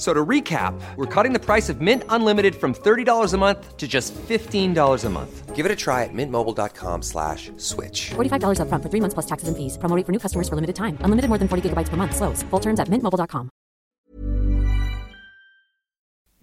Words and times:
F- 0.00 0.06
So 0.06 0.14
to 0.14 0.24
recap, 0.24 0.72
we're 0.96 1.22
cutting 1.22 1.34
the 1.34 1.44
price 1.44 1.68
of 1.68 1.82
Mint 1.82 2.04
Unlimited 2.08 2.54
from 2.54 2.72
$30 2.72 3.34
a 3.34 3.38
month 3.38 3.76
to 3.76 3.86
just 3.86 4.14
$15 4.28 5.04
a 5.04 5.10
month. 5.10 5.54
Give 5.54 5.66
it 5.66 5.72
a 5.72 5.76
try 5.76 6.04
at 6.04 6.14
mintmobile.com 6.14 7.02
slash 7.02 7.50
switch. 7.58 8.12
$45 8.16 8.60
upfront 8.60 8.82
for 8.82 8.88
three 8.88 9.00
months 9.00 9.12
plus 9.12 9.26
taxes 9.26 9.48
and 9.48 9.56
fees. 9.58 9.76
Promo 9.76 9.94
rate 9.96 10.06
for 10.06 10.12
new 10.12 10.18
customers 10.18 10.48
for 10.48 10.54
limited 10.56 10.74
time. 10.76 10.96
Unlimited 11.04 11.28
more 11.28 11.36
than 11.38 11.48
40 11.48 11.68
gigabytes 11.68 11.90
per 11.90 11.98
month. 11.98 12.16
Slows. 12.16 12.42
Full 12.50 12.60
terms 12.60 12.80
at 12.80 12.88
mintmobile.com. 12.88 13.50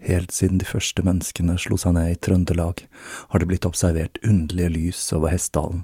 Helt 0.08 0.32
siden 0.32 0.58
de 0.62 0.66
første 0.66 1.02
menneskene 1.02 1.58
slo 1.58 1.76
seg 1.82 1.94
ned 1.98 2.12
i 2.14 2.16
Trøndelag, 2.22 2.86
har 3.34 3.40
det 3.42 3.48
blitt 3.50 3.66
observert 3.66 4.20
underlige 4.24 4.70
lys 4.70 5.14
over 5.18 5.34
Hessdalen. 5.34 5.84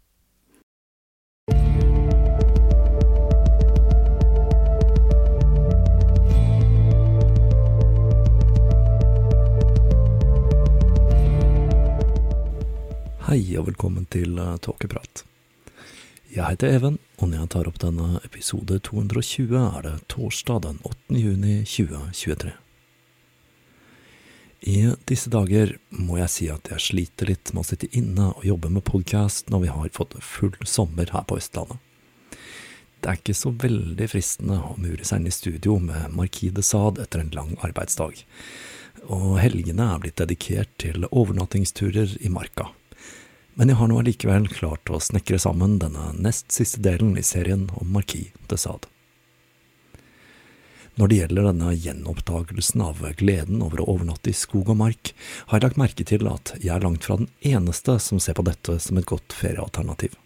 Hei 13.31 13.53
og 13.55 13.69
velkommen 13.69 14.03
til 14.11 14.33
uh, 14.43 14.57
Tåkeprat. 14.59 15.21
Jeg 16.33 16.43
heter 16.43 16.67
Even, 16.67 16.97
og 17.15 17.29
når 17.29 17.37
jeg 17.37 17.49
tar 17.53 17.67
opp 17.69 17.77
denne 17.79 18.19
episode 18.27 18.75
220, 18.83 19.53
er 19.55 19.85
det 19.85 19.93
torsdag 20.11 20.57
den 20.65 20.81
8. 20.83 21.15
juni 21.15 21.53
2023. 21.63 22.51
I 24.67 24.75
disse 25.07 25.31
dager 25.31 25.71
må 25.95 26.17
jeg 26.19 26.33
si 26.33 26.49
at 26.51 26.67
jeg 26.73 26.83
sliter 26.83 27.31
litt 27.31 27.53
med 27.53 27.61
å 27.63 27.69
sitte 27.69 27.87
inne 27.95 28.33
og 28.33 28.49
jobbe 28.49 28.73
med 28.75 28.83
podkast 28.89 29.47
når 29.47 29.63
vi 29.63 29.71
har 29.77 29.95
fått 29.95 30.17
full 30.19 30.59
sommer 30.67 31.15
her 31.15 31.23
på 31.23 31.39
Østlandet. 31.39 31.79
Det 32.99 33.13
er 33.13 33.21
ikke 33.21 33.37
så 33.45 33.53
veldig 33.63 34.09
fristende 34.11 34.59
å 34.59 34.75
mure 34.75 35.07
seg 35.07 35.23
inn 35.23 35.31
i 35.31 35.37
studio 35.37 35.79
med 35.79 36.19
Marquis 36.19 36.51
de 36.59 36.67
Sade 36.67 37.07
etter 37.07 37.23
en 37.23 37.31
lang 37.39 37.55
arbeidsdag, 37.63 38.25
og 39.07 39.39
helgene 39.39 39.87
er 39.87 40.03
blitt 40.03 40.19
dedikert 40.19 40.75
til 40.83 41.07
overnattingsturer 41.07 42.19
i 42.19 42.35
marka 42.35 42.73
men 43.55 43.71
jeg 43.71 43.79
har 43.79 43.89
nå 43.91 43.99
allikevel 43.99 44.47
klart 44.51 44.89
å 44.91 45.01
snekre 45.03 45.39
sammen 45.41 45.77
denne 45.81 46.11
nest 46.17 46.51
siste 46.55 46.81
delen 46.83 47.17
i 47.19 47.25
serien 47.25 47.67
om 47.79 47.91
Marquis 47.91 48.31
de 48.47 48.57
Sade. 48.59 48.87
Når 50.99 51.07
det 51.07 51.17
gjelder 51.21 51.45
denne 51.47 51.69
gjenoppdagelsen 51.71 52.81
av 52.83 52.99
gleden 53.19 53.61
over 53.63 53.81
å 53.81 53.87
overnatte 53.93 54.29
i 54.29 54.35
skog 54.35 54.73
og 54.73 54.79
mark, 54.81 55.13
har 55.47 55.57
jeg 55.57 55.65
lagt 55.65 55.79
merke 55.79 56.05
til 56.07 56.27
at 56.27 56.51
jeg 56.59 56.73
er 56.75 56.83
langt 56.83 57.07
fra 57.07 57.15
den 57.21 57.29
eneste 57.47 57.95
som 58.03 58.19
ser 58.19 58.35
på 58.37 58.45
dette 58.47 58.75
som 58.83 58.99
et 58.99 59.07
godt 59.07 59.35
feriealternativ. 59.35 60.17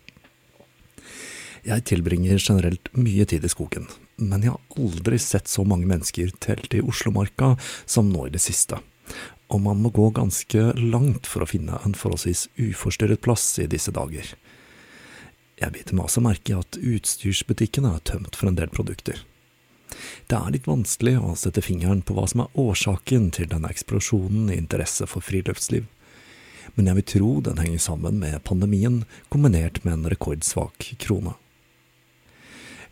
Jeg 1.65 1.85
tilbringer 1.89 2.41
generelt 2.41 2.91
mye 2.97 3.25
tid 3.29 3.45
i 3.45 3.49
skogen, 3.49 3.87
men 4.17 4.45
jeg 4.45 4.53
har 4.53 4.81
aldri 4.81 5.21
sett 5.21 5.49
så 5.49 5.65
mange 5.65 5.87
mennesker 5.89 6.33
telt 6.41 6.73
i 6.77 6.83
Oslomarka 6.85 7.55
som 7.85 8.09
nå 8.09 8.27
i 8.27 8.33
det 8.33 8.41
siste 8.43 8.81
og 9.47 9.61
man 9.61 9.81
må 9.83 9.91
gå 9.93 10.09
ganske 10.15 10.71
langt 10.79 11.27
for 11.29 11.45
å 11.45 11.49
finne 11.49 11.77
en 11.85 11.95
forholdsvis 11.97 12.47
uforstyrret 12.57 13.21
plass 13.21 13.45
i 13.61 13.67
disse 13.69 13.93
dager. 13.93 14.33
Jeg 15.55 15.71
biter 15.71 15.95
meg 15.95 16.09
også 16.09 16.23
merke 16.25 16.51
i 16.51 16.57
at 16.57 16.79
utstyrsbutikkene 16.81 17.93
er 17.95 18.05
tømt 18.07 18.35
for 18.35 18.49
en 18.49 18.57
del 18.57 18.71
produkter. 18.73 19.21
Det 20.27 20.35
er 20.35 20.51
litt 20.51 20.67
vanskelig 20.67 21.15
å 21.21 21.35
sette 21.39 21.63
fingeren 21.63 22.01
på 22.03 22.15
hva 22.17 22.25
som 22.27 22.43
er 22.43 22.57
årsaken 22.59 23.29
til 23.37 23.47
denne 23.51 23.69
eksplosjonen 23.71 24.49
i 24.49 24.57
interesse 24.57 25.07
for 25.07 25.23
friluftsliv, 25.23 25.85
men 26.75 26.89
jeg 26.89 26.97
vil 26.97 27.09
tro 27.13 27.29
den 27.45 27.61
henger 27.61 27.83
sammen 27.85 28.17
med 28.19 28.43
pandemien 28.43 29.03
kombinert 29.31 29.83
med 29.85 29.99
en 29.99 30.09
rekordsvak 30.11 30.89
krone. 31.05 31.35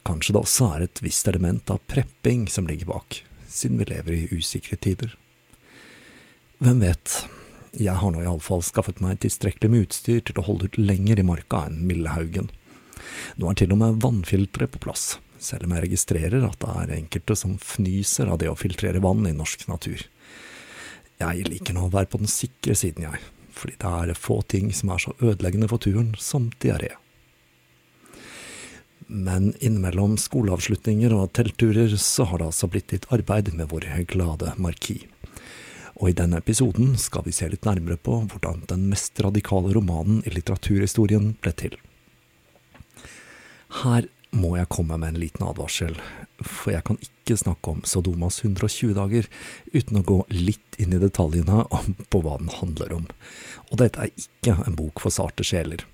Kanskje 0.07 0.35
det 0.35 0.43
også 0.43 0.69
er 0.75 0.85
et 0.85 1.01
visst 1.03 1.27
element 1.31 1.71
av 1.73 1.81
prepping 1.89 2.45
som 2.51 2.67
ligger 2.69 2.91
bak, 2.91 3.21
siden 3.49 3.81
vi 3.81 3.89
lever 3.89 4.15
i 4.15 4.39
usikre 4.39 4.77
tider. 4.77 5.17
Hvem 6.63 6.79
vet, 6.79 7.13
jeg 7.75 7.91
har 7.99 8.11
nå 8.13 8.21
iallfall 8.23 8.61
skaffet 8.63 9.01
meg 9.03 9.17
tilstrekkelig 9.19 9.67
med 9.67 9.81
utstyr 9.83 10.21
til 10.23 10.37
å 10.39 10.45
holde 10.47 10.69
ut 10.69 10.77
lenger 10.79 11.19
i 11.19 11.25
marka 11.27 11.65
enn 11.67 11.81
Millehaugen. 11.89 12.47
Nå 13.35 13.49
er 13.49 13.57
til 13.59 13.73
og 13.75 13.81
med 13.81 13.97
vannfiltre 13.99 14.69
på 14.71 14.79
plass, 14.85 15.17
selv 15.43 15.67
om 15.67 15.73
jeg 15.75 15.83
registrerer 15.89 16.45
at 16.47 16.55
det 16.61 16.77
er 16.79 16.95
enkelte 17.01 17.35
som 17.35 17.57
fnyser 17.59 18.31
av 18.31 18.39
det 18.39 18.47
å 18.47 18.55
filtrere 18.55 19.03
vann 19.03 19.27
i 19.27 19.35
norsk 19.35 19.67
natur. 19.67 20.05
Jeg 21.19 21.49
liker 21.49 21.75
nå 21.75 21.89
å 21.89 21.91
være 21.91 22.13
på 22.13 22.23
den 22.23 22.31
sikre 22.31 22.79
siden, 22.79 23.09
jeg, 23.09 23.19
fordi 23.51 23.75
det 23.83 23.95
er 23.99 24.23
få 24.23 24.39
ting 24.47 24.71
som 24.71 24.95
er 24.95 25.03
så 25.03 25.17
ødeleggende 25.19 25.67
for 25.67 25.83
turen 25.83 26.13
som 26.15 26.47
diaré. 26.63 26.93
Men 29.11 29.51
innimellom 29.59 30.15
skoleavslutninger 30.15 31.11
og 31.11 31.33
teltturer 31.35 31.91
så 31.99 32.29
har 32.31 32.39
det 32.39 32.53
altså 32.53 32.71
blitt 32.71 32.95
litt 32.95 33.09
arbeid 33.11 33.51
med 33.51 33.67
vår 33.73 33.89
glade 34.07 34.55
Marquis 34.55 35.09
og 36.03 36.09
i 36.11 36.15
denne 36.19 36.41
episoden 36.41 36.97
skal 36.99 37.23
vi 37.23 37.31
se 37.31 37.47
litt 37.47 37.63
nærmere 37.63 37.95
på 37.95 38.17
hvordan 38.27 38.65
den 38.67 38.89
mest 38.91 39.21
radikale 39.23 39.71
romanen 39.71 40.19
i 40.27 40.33
litteraturhistorien 40.35 41.29
ble 41.39 41.53
til. 41.55 41.77
Her 43.83 44.09
må 44.35 44.57
jeg 44.57 44.67
komme 44.73 44.97
med 44.99 45.13
en 45.13 45.21
liten 45.21 45.45
advarsel, 45.47 45.95
for 46.43 46.73
jeg 46.73 46.83
kan 46.89 46.99
ikke 47.05 47.37
snakke 47.39 47.71
om 47.71 47.79
Sodomas 47.87 48.41
120 48.43 48.97
dager 48.97 49.29
uten 49.71 50.01
å 50.01 50.03
gå 50.09 50.17
litt 50.33 50.75
inn 50.81 50.91
i 50.91 50.99
detaljene 50.99 51.61
om 51.71 51.95
på 52.11 52.21
hva 52.25 52.35
den 52.41 52.51
handler 52.51 52.97
om, 52.97 53.07
og 53.69 53.79
dette 53.79 54.03
er 54.03 54.11
ikke 54.25 54.57
en 54.65 54.75
bok 54.75 55.05
for 55.05 55.13
sarte 55.13 55.47
sjeler. 55.47 55.85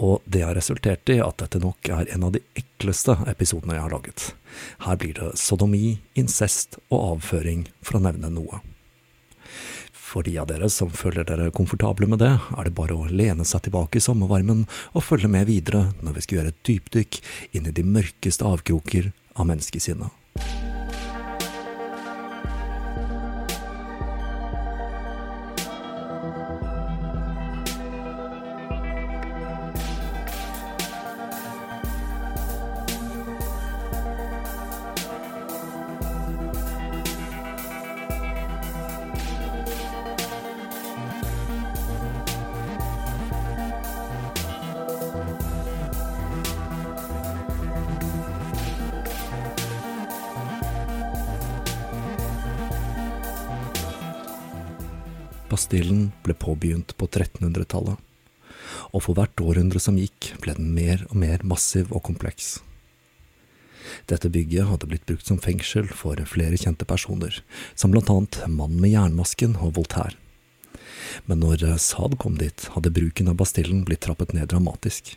Og 0.00 0.24
det 0.24 0.46
har 0.46 0.56
resultert 0.56 1.10
i 1.12 1.18
at 1.20 1.42
dette 1.42 1.60
nok 1.60 1.92
er 1.92 2.08
en 2.14 2.24
av 2.30 2.32
de 2.32 2.40
ekleste 2.56 3.18
episodene 3.28 3.76
jeg 3.76 3.84
har 3.84 3.96
laget. 3.98 4.32
Her 4.86 4.96
blir 4.96 5.20
det 5.20 5.30
sodomi, 5.42 5.98
incest 6.16 6.80
og 6.88 7.18
avføring, 7.18 7.66
for 7.82 7.98
å 7.98 8.04
nevne 8.08 8.32
noe. 8.32 8.64
For 10.08 10.24
de 10.24 10.38
av 10.40 10.48
dere 10.48 10.70
som 10.72 10.88
føler 10.88 11.26
dere 11.28 11.50
komfortable 11.52 12.08
med 12.08 12.22
det, 12.22 12.30
er 12.32 12.64
det 12.64 12.76
bare 12.76 12.96
å 12.96 13.10
lene 13.12 13.44
seg 13.48 13.66
tilbake 13.66 14.00
i 14.00 14.04
sommervarmen 14.04 14.64
og 14.94 15.04
følge 15.04 15.28
med 15.28 15.48
videre 15.50 15.90
når 16.00 16.16
vi 16.16 16.24
skal 16.24 16.40
gjøre 16.40 16.54
et 16.54 16.64
dypdykk 16.68 17.20
inn 17.58 17.68
i 17.68 17.76
de 17.76 17.84
mørkeste 17.84 18.48
avkroker 18.48 19.12
av 19.36 19.50
menneskesinnet. 19.52 20.67
Bastillen 55.48 56.10
ble 56.26 56.34
påbegynt 56.36 56.92
på 57.00 57.06
1300-tallet, 57.08 57.96
og 58.92 59.00
for 59.00 59.16
hvert 59.16 59.40
århundre 59.40 59.80
som 59.80 59.96
gikk, 59.96 60.34
ble 60.42 60.52
den 60.58 60.74
mer 60.76 61.06
og 61.08 61.16
mer 61.22 61.44
massiv 61.46 61.88
og 61.88 62.02
kompleks. 62.10 62.58
Dette 64.10 64.28
bygget 64.28 64.68
hadde 64.68 64.90
blitt 64.90 65.06
brukt 65.08 65.24
som 65.24 65.40
fengsel 65.40 65.88
for 65.88 66.20
flere 66.28 66.58
kjente 66.60 66.84
personer, 66.88 67.40
som 67.74 67.94
blant 67.94 68.10
annet 68.12 68.42
Mannen 68.44 68.82
med 68.82 68.92
jernmasken 68.92 69.56
og 69.56 69.78
Voltaire. 69.80 70.18
Men 71.24 71.40
når 71.40 71.64
Saad 71.80 72.18
kom 72.20 72.36
dit, 72.36 72.68
hadde 72.74 72.92
bruken 72.92 73.32
av 73.32 73.40
Bastillen 73.40 73.86
blitt 73.88 74.04
trappet 74.04 74.34
ned 74.36 74.50
dramatisk. 74.52 75.16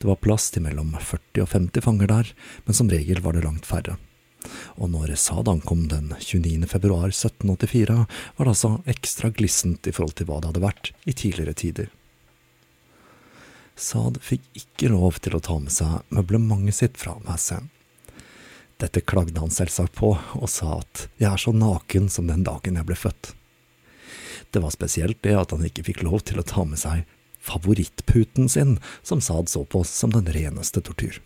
Det 0.00 0.08
var 0.08 0.20
plass 0.24 0.48
til 0.52 0.64
mellom 0.64 0.96
40 0.96 1.44
og 1.44 1.52
50 1.52 1.84
fanger 1.84 2.12
der, 2.12 2.32
men 2.64 2.76
som 2.76 2.88
regel 2.88 3.20
var 3.24 3.36
det 3.36 3.44
langt 3.44 3.68
færre 3.68 4.00
og 4.76 4.90
når 4.92 5.14
Sadan 5.20 5.56
ankom 5.56 5.86
den 5.88 6.12
29. 6.18 6.66
februar 6.68 7.08
1784, 7.08 8.06
var 8.36 8.44
det 8.44 8.52
altså 8.52 8.72
ekstra 8.86 9.30
glissent 9.30 9.86
i 9.86 9.94
forhold 9.94 10.16
til 10.18 10.28
hva 10.28 10.40
det 10.40 10.50
hadde 10.50 10.64
vært 10.64 10.92
i 11.04 11.14
tidligere 11.14 11.56
tider. 11.56 11.88
Saad 13.76 14.20
fikk 14.24 14.44
ikke 14.56 14.90
lov 14.92 15.18
til 15.20 15.36
å 15.36 15.42
ta 15.44 15.58
med 15.60 15.72
seg 15.74 16.04
møblementet 16.08 16.78
sitt 16.78 17.00
fra 17.00 17.16
messen. 17.26 17.68
Dette 18.80 19.00
klagde 19.00 19.40
han 19.40 19.52
selvsagt 19.52 19.96
på, 19.96 20.14
og 20.16 20.48
sa 20.52 20.80
at 20.80 21.06
jeg 21.16 21.30
er 21.30 21.40
så 21.40 21.52
naken 21.56 22.08
som 22.12 22.28
den 22.28 22.44
dagen 22.44 22.76
jeg 22.76 22.88
ble 22.88 22.96
født. 22.96 23.32
Det 24.52 24.60
var 24.64 24.72
spesielt 24.72 25.22
det 25.24 25.36
at 25.36 25.52
han 25.52 25.64
ikke 25.64 25.84
fikk 25.88 26.04
lov 26.04 26.24
til 26.28 26.40
å 26.40 26.46
ta 26.46 26.64
med 26.68 26.80
seg 26.80 27.04
favorittputen 27.46 28.48
sin, 28.52 28.76
som 29.02 29.20
Saad 29.20 29.48
så 29.52 29.64
på 29.64 29.84
som 29.88 30.12
den 30.12 30.28
reneste 30.32 30.82
tortur. 30.84 31.20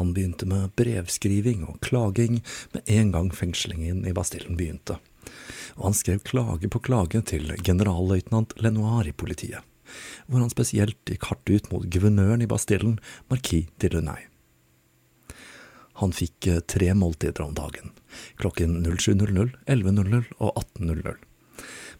Han 0.00 0.14
begynte 0.16 0.46
med 0.48 0.72
brevskriving 0.80 1.66
og 1.68 1.76
klaging 1.84 2.38
med 2.72 2.88
en 2.88 3.10
gang 3.12 3.26
fengslingen 3.36 4.06
i 4.08 4.14
Bastillen 4.16 4.56
begynte, 4.56 4.96
og 5.76 5.90
han 5.90 5.96
skrev 5.98 6.22
klage 6.24 6.70
på 6.72 6.80
klage 6.86 7.20
til 7.28 7.52
generalløytnant 7.60 8.54
Lenoir 8.64 9.10
i 9.10 9.12
politiet, 9.12 9.60
hvor 10.24 10.40
han 10.40 10.52
spesielt 10.52 10.96
gikk 11.04 11.28
hardt 11.28 11.52
ut 11.52 11.68
mot 11.68 11.84
guvernøren 11.84 12.40
i 12.40 12.48
Bastillen, 12.48 12.96
marquis 13.28 13.68
de 13.76 13.92
Lunay. 13.92 14.24
Han 16.00 16.16
fikk 16.16 16.48
eh, 16.48 16.62
tre 16.64 16.94
måltider 16.96 17.44
om 17.44 17.52
dagen, 17.58 17.92
klokken 18.40 18.80
07.00, 18.86 19.52
11.00 19.68 20.30
og 20.38 20.62
18.00. 20.80 21.20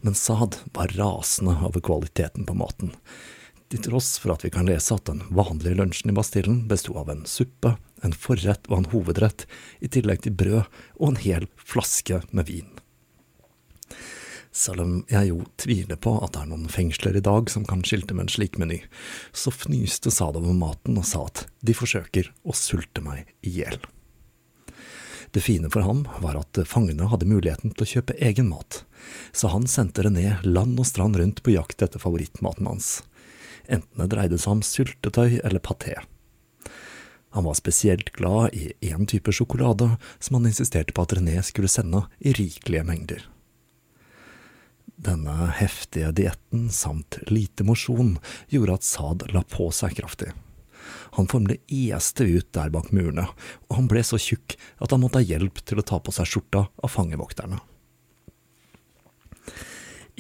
Men 0.00 0.17
Saad 0.17 0.56
var 0.73 0.96
rasende 0.96 1.58
over 1.69 1.85
kvaliteten 1.85 2.49
på 2.49 2.56
maten, 2.56 2.94
til 3.70 3.82
tross 3.87 4.17
for 4.19 4.34
at 4.34 4.44
vi 4.44 4.50
kan 4.52 4.67
lese 4.67 4.96
at 4.96 5.06
den 5.06 5.22
vanlige 5.31 5.76
lunsjen 5.78 6.11
i 6.11 6.17
Bastillen 6.17 6.64
besto 6.70 6.96
av 6.99 7.11
en 7.12 7.22
suppe, 7.28 7.76
en 8.02 8.14
forrett 8.17 8.67
og 8.70 8.81
en 8.81 8.90
hovedrett, 8.93 9.46
i 9.78 9.90
tillegg 9.93 10.25
til 10.25 10.34
brød 10.34 10.62
og 10.99 11.12
en 11.12 11.20
hel 11.22 11.46
flaske 11.56 12.22
med 12.34 12.50
vin. 12.50 12.70
Selv 14.50 14.82
om 14.82 14.96
jeg 15.06 15.28
jo 15.28 15.44
tviler 15.62 15.99
på 16.02 16.17
at 16.25 16.34
det 16.34 16.43
er 16.43 16.50
noen 16.50 16.67
fengsler 16.72 17.14
i 17.14 17.22
dag 17.22 17.50
som 17.52 17.62
kan 17.69 17.84
skilte 17.87 18.17
med 18.17 18.26
en 18.26 18.34
slik 18.34 18.58
meny, 18.58 18.81
så 19.31 19.52
fnyste 19.55 20.11
Saad 20.11 20.40
over 20.40 20.56
maten 20.56 20.99
og 20.99 21.06
sa 21.06 21.22
at 21.28 21.44
de 21.62 21.76
forsøker 21.76 22.32
å 22.43 22.56
sulte 22.58 23.05
meg 23.05 23.31
i 23.46 23.55
hjel. 23.61 23.78
Det 25.31 25.44
fine 25.44 25.70
for 25.70 25.87
ham 25.87 26.02
var 26.19 26.40
at 26.40 26.58
fangene 26.67 27.06
hadde 27.12 27.28
muligheten 27.31 27.70
til 27.70 27.87
å 27.87 27.90
kjøpe 27.93 28.19
egen 28.19 28.49
mat, 28.50 28.82
så 29.31 29.52
han 29.55 29.70
sendte 29.70 30.02
René 30.02 30.40
land 30.43 30.75
og 30.82 30.88
strand 30.90 31.20
rundt 31.20 31.44
på 31.46 31.55
jakt 31.55 31.87
etter 31.87 32.02
favorittmaten 32.02 32.67
hans 32.67 32.96
enten 33.66 34.02
det 34.02 34.10
dreide 34.14 34.38
seg 34.40 34.58
om 34.58 34.64
syltetøy 34.64 35.40
eller 35.42 35.62
paté. 35.62 35.98
Han 37.30 37.46
var 37.46 37.54
spesielt 37.54 38.10
glad 38.16 38.54
i 38.54 38.72
én 38.80 39.06
type 39.06 39.32
sjokolade 39.32 39.92
som 40.18 40.38
han 40.38 40.48
insisterte 40.50 40.92
på 40.92 41.04
at 41.04 41.14
René 41.14 41.36
skulle 41.46 41.70
sende 41.70 42.02
i 42.18 42.32
rikelige 42.34 42.86
mengder. 42.86 43.22
Denne 45.00 45.46
heftige 45.56 46.10
dietten 46.12 46.68
samt 46.74 47.20
lite 47.30 47.64
mosjon 47.64 48.18
gjorde 48.50 48.80
at 48.80 48.84
Saad 48.84 49.28
la 49.32 49.44
på 49.46 49.70
seg 49.72 49.94
kraftig. 49.96 50.34
Han 51.16 51.28
formelig 51.30 51.60
este 51.94 52.26
ut 52.26 52.50
der 52.52 52.70
bak 52.74 52.90
murene, 52.92 53.28
og 53.68 53.78
han 53.78 53.88
ble 53.90 54.02
så 54.04 54.18
tjukk 54.20 54.58
at 54.82 54.90
han 54.90 55.02
måtte 55.02 55.22
ha 55.22 55.26
hjelp 55.26 55.62
til 55.64 55.80
å 55.80 55.86
ta 55.86 56.00
på 56.02 56.12
seg 56.14 56.28
skjorta 56.28 56.66
av 56.68 56.92
fangevokterne. 56.92 57.60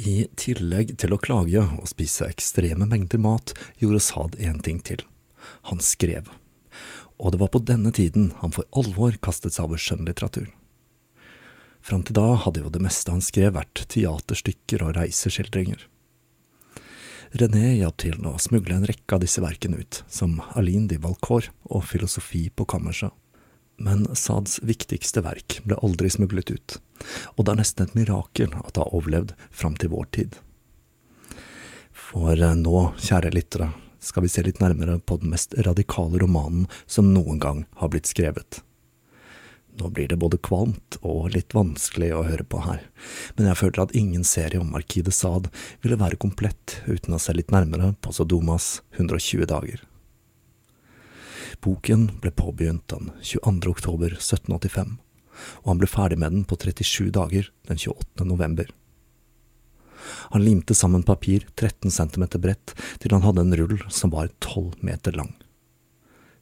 I 0.00 0.30
tillegg 0.38 0.94
til 1.00 1.12
å 1.12 1.18
klage 1.20 1.60
og 1.60 1.88
spise 1.90 2.24
ekstreme 2.30 2.86
mengder 2.88 3.20
mat, 3.20 3.52
gjorde 3.82 4.00
Saad 4.00 4.38
én 4.40 4.60
ting 4.64 4.78
til. 4.80 5.02
Han 5.68 5.82
skrev. 5.84 6.30
Og 7.20 7.34
det 7.34 7.40
var 7.42 7.50
på 7.52 7.60
denne 7.68 7.92
tiden 7.92 8.30
han 8.40 8.54
for 8.54 8.64
alvor 8.72 9.18
kastet 9.20 9.56
seg 9.56 9.68
over 9.68 9.82
skjønnlitteratur. 9.82 10.48
Fram 11.84 12.04
til 12.06 12.16
da 12.16 12.32
hadde 12.46 12.62
jo 12.64 12.72
det 12.72 12.80
meste 12.84 13.12
han 13.12 13.24
skrev 13.24 13.58
vært 13.58 13.84
teaterstykker 13.92 14.86
og 14.86 14.94
reiseskildringer. 14.96 15.84
René 17.40 17.76
hjalp 17.78 18.00
til 18.00 18.16
å 18.26 18.38
smugle 18.42 18.78
en 18.78 18.88
rekke 18.88 19.18
av 19.18 19.22
disse 19.22 19.42
verkene 19.44 19.82
ut, 19.84 20.00
som 20.08 20.40
Aline 20.56 20.88
de 20.90 20.96
Valcourt 21.02 21.52
og 21.68 21.84
Filosofi 21.92 22.48
på 22.48 22.66
kammerset 22.72 23.12
men 23.80 24.04
Sads 24.16 24.58
viktigste 24.66 25.24
verk 25.24 25.60
ble 25.64 25.78
aldri 25.80 26.10
smuglet 26.12 26.52
ut, 26.52 26.78
og 27.36 27.44
det 27.44 27.54
er 27.54 27.60
nesten 27.62 27.88
et 27.88 27.96
mirakel 27.96 28.52
at 28.60 28.74
det 28.76 28.84
har 28.84 28.96
overlevd 28.96 29.34
fram 29.50 29.76
til 29.80 29.92
vår 29.94 30.08
tid. 30.16 30.36
For 32.10 32.34
eh, 32.34 32.56
nå, 32.58 32.90
kjære 33.00 33.32
lyttere, 33.34 33.70
skal 34.00 34.24
vi 34.24 34.32
se 34.32 34.44
litt 34.44 34.60
nærmere 34.60 34.98
på 35.00 35.20
den 35.20 35.32
mest 35.32 35.54
radikale 35.66 36.20
romanen 36.22 36.66
som 36.86 37.12
noen 37.14 37.40
gang 37.40 37.64
har 37.80 37.92
blitt 37.92 38.08
skrevet. 38.10 38.62
Nå 39.80 39.88
blir 39.94 40.08
det 40.10 40.18
både 40.20 40.40
kvalmt 40.42 40.98
og 41.00 41.30
litt 41.32 41.54
vanskelig 41.54 42.10
å 42.16 42.24
høre 42.26 42.44
på 42.44 42.64
her, 42.64 42.82
men 43.36 43.48
jeg 43.48 43.60
føler 43.60 43.84
at 43.84 43.94
ingen 43.96 44.26
serie 44.26 44.60
om 44.60 44.72
Markide 44.74 45.14
Sad 45.14 45.48
ville 45.84 46.00
være 46.00 46.20
komplett 46.20 46.80
uten 46.88 47.14
å 47.14 47.22
se 47.22 47.36
litt 47.36 47.54
nærmere 47.54 47.94
på 48.02 48.12
Sodomas 48.16 48.80
120 48.98 49.46
dager. 49.48 49.84
Boken 51.60 52.08
ble 52.22 52.30
påbegynt 52.30 52.88
den 52.92 53.10
22. 53.22 53.70
oktober 53.70 54.14
1785, 54.16 54.96
og 55.62 55.72
han 55.72 55.80
ble 55.80 55.88
ferdig 55.90 56.18
med 56.20 56.36
den 56.36 56.44
på 56.44 56.58
37 56.60 57.10
dager 57.16 57.50
den 57.68 57.80
28. 57.80 58.26
november. 58.28 58.70
Han 60.32 60.44
limte 60.44 60.74
sammen 60.74 61.02
papir 61.02 61.46
13 61.56 61.90
cm 61.90 62.26
bredt 62.40 62.74
til 63.02 63.12
han 63.14 63.24
hadde 63.26 63.44
en 63.44 63.56
rull 63.60 63.78
som 63.88 64.12
var 64.14 64.30
12 64.40 64.80
meter 64.86 65.16
lang. 65.16 65.34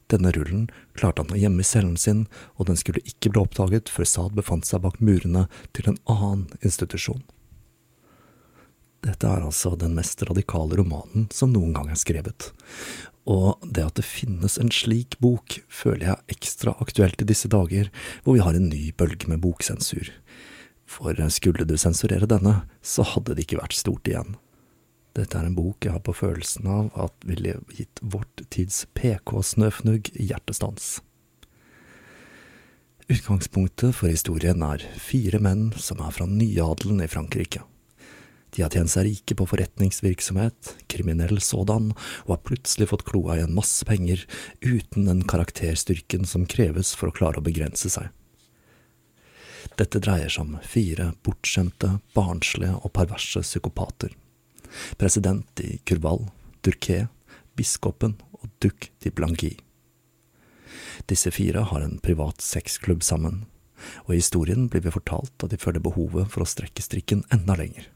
Denne 0.09 0.31
rullen 0.33 0.69
klarte 0.97 1.21
han 1.21 1.35
å 1.35 1.39
gjemme 1.39 1.61
i 1.61 1.67
cellen 1.67 1.97
sin, 1.97 2.23
og 2.57 2.69
den 2.69 2.79
skulle 2.79 3.03
ikke 3.05 3.29
bli 3.29 3.43
oppdaget 3.43 3.91
før 3.93 4.07
Saad 4.09 4.37
befant 4.37 4.65
seg 4.65 4.81
bak 4.81 4.97
murene 5.03 5.45
til 5.77 5.91
en 5.91 5.99
annen 6.09 6.47
institusjon. 6.65 7.21
Dette 9.05 9.29
er 9.29 9.45
altså 9.45 9.75
den 9.79 9.93
mest 9.95 10.23
radikale 10.27 10.79
romanen 10.79 11.29
som 11.31 11.53
noen 11.53 11.75
gang 11.77 11.91
er 11.93 11.99
skrevet, 11.99 12.49
og 13.29 13.61
det 13.61 13.85
at 13.85 13.99
det 13.99 14.07
finnes 14.07 14.57
en 14.57 14.71
slik 14.73 15.19
bok, 15.21 15.59
føler 15.69 16.07
jeg 16.07 16.37
ekstra 16.37 16.73
aktuelt 16.81 17.21
i 17.21 17.27
disse 17.29 17.49
dager, 17.51 17.91
hvor 18.23 18.37
vi 18.37 18.43
har 18.43 18.57
en 18.57 18.69
ny 18.71 18.89
bølge 18.97 19.29
med 19.29 19.43
boksensur. 19.43 20.09
For 20.89 21.13
skulle 21.29 21.67
du 21.69 21.75
sensurere 21.77 22.29
denne, 22.29 22.63
så 22.81 23.05
hadde 23.05 23.37
det 23.37 23.45
ikke 23.45 23.61
vært 23.61 23.77
stort 23.77 24.09
igjen. 24.09 24.33
Dette 25.17 25.37
er 25.37 25.45
en 25.45 25.57
bok 25.57 25.85
jeg 25.85 25.93
har 25.93 26.01
på 26.05 26.15
følelsen 26.15 26.69
av 26.69 26.89
at 26.97 27.13
ville 27.27 27.59
gitt 27.75 28.01
vårt 28.01 28.43
tids 28.53 28.85
PK-snøfnugg 28.97 30.09
hjertestans. 30.17 30.97
Utgangspunktet 33.09 33.93
for 33.97 34.09
historien 34.09 34.61
er 34.65 34.85
fire 35.01 35.41
menn 35.41 35.69
som 35.81 36.01
er 36.05 36.13
fra 36.13 36.29
nyadelen 36.29 37.01
i 37.01 37.09
Frankrike. 37.09 37.65
De 38.55 38.63
har 38.63 38.73
tjent 38.73 38.89
seg 38.89 39.05
rike 39.05 39.35
på 39.37 39.45
forretningsvirksomhet, 39.49 40.73
kriminell 40.89 41.37
sådan, 41.43 41.91
og 42.25 42.31
har 42.33 42.45
plutselig 42.47 42.89
fått 42.89 43.05
kloa 43.09 43.37
i 43.37 43.43
en 43.45 43.53
masse 43.53 43.85
penger 43.85 44.23
uten 44.65 45.05
den 45.05 45.21
karakterstyrken 45.29 46.25
som 46.25 46.47
kreves 46.49 46.95
for 46.97 47.11
å 47.11 47.15
klare 47.15 47.41
å 47.41 47.45
begrense 47.45 47.91
seg. 47.93 48.09
Dette 49.77 50.01
dreier 50.01 50.31
seg 50.33 50.47
om 50.47 50.57
fire 50.65 51.11
bortskjemte, 51.23 51.99
barnslige 52.17 52.73
og 52.81 52.91
perverse 52.95 53.43
psykopater. 53.45 54.15
President 54.99 55.61
i 55.63 55.77
Kurval, 55.87 56.25
Durquet, 56.65 57.07
biskopen 57.57 58.17
og 58.39 58.49
Duc 58.63 58.89
de 59.03 59.13
Blanqui. 59.13 59.53
Disse 61.09 61.31
fire 61.33 61.63
har 61.69 61.85
en 61.85 61.97
privat 62.03 62.41
sexklubb 62.43 63.05
sammen, 63.05 63.45
og 64.07 64.11
i 64.11 64.19
historien 64.19 64.67
blir 64.71 64.83
vi 64.83 64.91
fortalt 64.91 65.45
at 65.45 65.53
de 65.53 65.61
føler 65.61 65.83
behovet 65.83 66.27
for 66.33 66.43
å 66.43 66.49
strekke 66.49 66.83
strikken 66.83 67.23
enda 67.31 67.55
lenger 67.59 67.87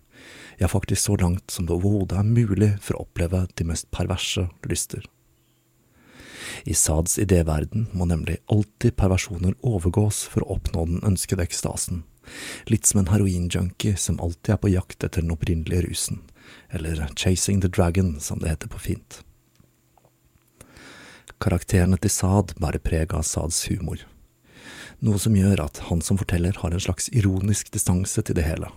ja 0.63 0.67
faktisk 0.67 1.01
så 1.01 1.15
langt 1.15 1.51
som 1.51 1.65
det 1.65 1.75
overhodet 1.75 2.15
er 2.15 2.23
mulig 2.23 2.69
for 2.79 2.95
å 2.95 3.03
oppleve 3.03 3.41
de 3.59 3.65
mest 3.67 3.89
perverse 3.91 4.45
lyster. 4.69 5.03
I 6.63 6.75
Sads 6.77 7.17
idéverden 7.19 7.89
må 7.91 8.07
nemlig 8.07 8.37
alltid 8.47 8.95
perversjoner 8.95 9.57
overgås 9.59 10.21
for 10.31 10.45
å 10.45 10.55
oppnå 10.55 10.85
den 10.87 11.01
ønskede 11.03 11.43
ekstasen, 11.43 12.05
litt 12.71 12.87
som 12.87 13.01
en 13.01 13.11
heroinjunkie 13.11 13.97
som 13.99 14.21
alltid 14.23 14.53
er 14.55 14.61
på 14.63 14.71
jakt 14.71 15.03
etter 15.03 15.25
den 15.25 15.33
opprinnelige 15.35 15.83
rusen, 15.89 16.21
eller 16.71 17.01
Chasing 17.19 17.59
the 17.59 17.67
Dragon, 17.67 18.15
som 18.23 18.39
det 18.39 18.53
heter 18.53 18.71
på 18.71 18.79
fint. 18.85 19.19
Karakterene 21.43 21.99
til 21.99 22.13
Sad 22.13 22.55
bærer 22.55 22.79
preg 22.79 23.11
av 23.17 23.27
Sads 23.27 23.65
humor, 23.67 24.05
noe 25.03 25.19
som 25.19 25.35
gjør 25.35 25.65
at 25.65 25.83
han 25.89 25.99
som 25.99 26.21
forteller 26.21 26.55
har 26.63 26.71
en 26.71 26.87
slags 26.87 27.11
ironisk 27.11 27.73
distanse 27.75 28.23
til 28.23 28.39
det 28.39 28.47
hele 28.47 28.71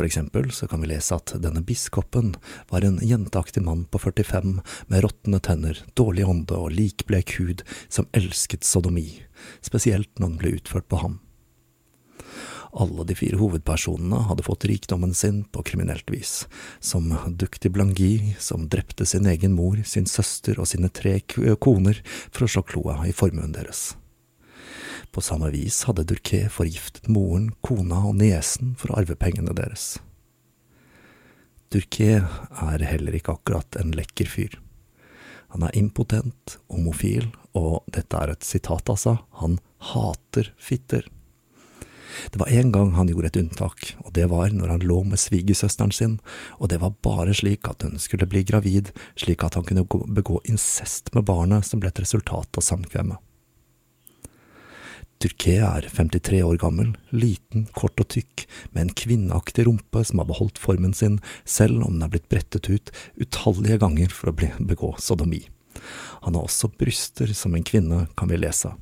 for 0.00 0.08
eksempel 0.08 0.46
så 0.50 0.64
kan 0.64 0.80
vi 0.80 0.88
lese 0.88 1.12
at 1.12 1.34
denne 1.44 1.60
biskopen 1.60 2.30
var 2.70 2.86
en 2.86 2.94
jenteaktig 3.04 3.60
mann 3.60 3.82
på 3.84 3.98
45 4.00 4.54
med 4.88 5.02
råtne 5.04 5.40
tenner, 5.44 5.82
dårlig 5.92 6.24
ånde 6.24 6.56
og 6.56 6.72
likblek 6.72 7.34
hud 7.36 7.60
som 7.92 8.08
elsket 8.16 8.64
sodomi, 8.64 9.20
spesielt 9.60 10.08
når 10.16 10.30
den 10.30 10.40
ble 10.40 10.54
utført 10.56 10.88
på 10.88 11.02
ham. 11.02 11.20
Alle 12.72 13.04
de 13.04 13.18
fire 13.18 13.36
hovedpersonene 13.36 14.24
hadde 14.30 14.48
fått 14.48 14.64
rikdommen 14.72 15.12
sin 15.12 15.42
på 15.52 15.66
kriminelt 15.68 16.08
vis, 16.08 16.46
som 16.80 17.12
Dukti 17.36 17.68
Blangi, 17.68 18.38
som 18.40 18.70
drepte 18.72 19.04
sin 19.04 19.28
egen 19.28 19.52
mor, 19.52 19.82
sin 19.84 20.08
søster 20.08 20.56
og 20.56 20.72
sine 20.72 20.88
tre 20.88 21.18
koner 21.60 22.00
for 22.30 22.48
å 22.48 22.54
slå 22.56 22.64
kloa 22.72 23.02
i 23.04 23.12
formuen 23.12 23.52
deres. 23.52 23.90
På 25.10 25.22
samme 25.24 25.50
vis 25.54 25.82
hadde 25.88 26.06
Durquet 26.08 26.52
forgiftet 26.52 27.08
moren, 27.08 27.50
kona 27.60 28.04
og 28.10 28.18
niesen 28.20 28.74
for 28.78 28.92
å 28.92 29.00
arve 29.00 29.16
pengene 29.18 29.54
deres. 29.56 29.98
Durquet 31.70 32.26
er 32.62 32.82
heller 32.82 33.14
ikke 33.14 33.36
akkurat 33.36 33.78
en 33.78 33.94
lekker 33.94 34.26
fyr. 34.26 34.58
Han 35.54 35.64
er 35.66 35.76
impotent, 35.78 36.58
homofil, 36.70 37.30
og 37.58 37.82
dette 37.90 38.18
er 38.18 38.32
et 38.32 38.46
sitat, 38.46 38.90
altså, 38.90 39.18
han 39.42 39.58
hater 39.90 40.52
fitter. 40.58 41.06
Det 42.30 42.38
var 42.42 42.50
en 42.50 42.72
gang 42.74 42.92
han 42.96 43.08
gjorde 43.10 43.30
et 43.30 43.38
unntak, 43.40 43.94
og 44.04 44.12
det 44.14 44.26
var 44.30 44.50
når 44.54 44.74
han 44.74 44.86
lå 44.86 45.00
med 45.06 45.22
svigersøsteren 45.22 45.94
sin, 45.94 46.18
og 46.58 46.70
det 46.72 46.80
var 46.82 46.98
bare 47.06 47.34
slik 47.34 47.70
at 47.70 47.86
hun 47.86 47.98
skulle 48.02 48.28
bli 48.30 48.42
gravid, 48.46 48.90
slik 49.18 49.44
at 49.46 49.58
han 49.58 49.66
kunne 49.66 49.86
begå 49.86 50.40
incest 50.44 51.14
med 51.14 51.26
barnet 51.30 51.66
som 51.66 51.82
ble 51.82 51.90
et 51.90 52.02
resultat 52.02 52.58
av 52.58 52.66
samkvemmet. 52.66 53.18
Turquet 55.20 55.60
er 55.60 55.84
53 55.84 56.38
år 56.48 56.56
gammel, 56.62 56.94
liten, 57.12 57.66
kort 57.76 58.00
og 58.00 58.08
tykk, 58.14 58.46
med 58.72 58.86
en 58.86 58.92
kvinneaktig 58.96 59.66
rumpe 59.68 60.00
som 60.08 60.22
har 60.22 60.30
beholdt 60.30 60.60
formen 60.62 60.94
sin, 60.96 61.18
selv 61.44 61.82
om 61.84 61.98
den 61.98 62.06
er 62.06 62.12
blitt 62.14 62.30
brettet 62.32 62.70
ut 62.72 62.92
utallige 63.20 63.76
ganger 63.82 64.14
for 64.16 64.32
å 64.32 64.36
begå 64.64 64.94
sodomi. 64.96 65.42
Han 66.24 66.38
har 66.38 66.48
også 66.48 66.72
bryster 66.72 67.34
som 67.36 67.52
en 67.54 67.66
kvinne, 67.68 68.06
kan 68.16 68.32
vi 68.32 68.40
lese. 68.40 68.72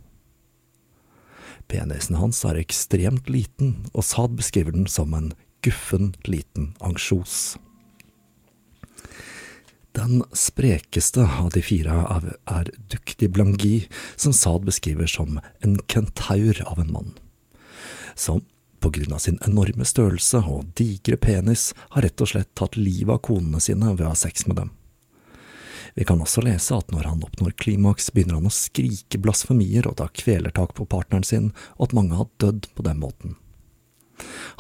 Penisen 1.69 2.21
hans 2.23 2.45
er 2.47 2.63
ekstremt 2.63 3.27
liten, 3.29 3.75
og 3.91 4.07
Sad 4.07 4.39
beskriver 4.39 4.79
den 4.79 4.87
som 4.87 5.19
en 5.19 5.33
guffen 5.67 6.15
liten 6.25 6.71
ansjos. 6.79 7.59
Den 9.97 10.23
sprekeste 10.37 11.25
av 11.41 11.51
de 11.55 11.63
fire 11.65 11.97
er 12.47 12.71
Dukti 12.93 13.29
Blangi, 13.29 13.89
som 14.17 14.35
Saad 14.37 14.67
beskriver 14.69 15.09
som 15.11 15.41
en 15.65 15.79
kentaur 15.87 16.63
av 16.67 16.81
en 16.83 16.93
mann. 16.93 17.13
Som 18.15 18.45
på 18.81 18.91
grunn 18.95 19.13
av 19.13 19.19
sin 19.19 19.39
enorme 19.47 19.85
størrelse 19.89 20.43
og 20.47 20.69
digre 20.79 21.17
penis 21.19 21.73
har 21.95 22.05
rett 22.07 22.21
og 22.23 22.31
slett 22.31 22.53
tatt 22.59 22.79
livet 22.79 23.17
av 23.17 23.25
konene 23.27 23.61
sine 23.63 23.95
ved 23.95 24.07
å 24.07 24.13
ha 24.13 24.19
sex 24.19 24.47
med 24.47 24.61
dem. 24.61 24.71
Vi 25.99 26.05
kan 26.07 26.21
også 26.23 26.45
lese 26.47 26.77
at 26.77 26.93
når 26.95 27.09
han 27.11 27.25
oppnår 27.27 27.57
klimaks, 27.59 28.13
begynner 28.15 28.39
han 28.39 28.47
å 28.47 28.55
skrike 28.55 29.19
blasfemier 29.19 29.89
og 29.89 29.97
ta 29.99 30.07
kvelertak 30.15 30.77
på 30.79 30.87
partneren 30.87 31.27
sin, 31.27 31.51
og 31.75 31.89
at 31.89 31.97
mange 31.99 32.15
har 32.15 32.31
dødd 32.39 32.69
på 32.77 32.85
den 32.87 33.01
måten. 33.03 33.35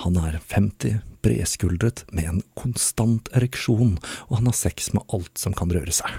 Han 0.05 0.19
er 0.21 0.41
50, 0.53 1.01
bredskuldret, 1.25 2.05
med 2.15 2.31
en 2.31 2.43
konstant 2.59 3.31
ereksjon, 3.37 3.97
og 4.29 4.41
han 4.41 4.51
har 4.51 4.57
sex 4.57 4.93
med 4.95 5.07
alt 5.15 5.39
som 5.41 5.57
kan 5.57 5.73
røre 5.75 5.95
seg. 5.95 6.11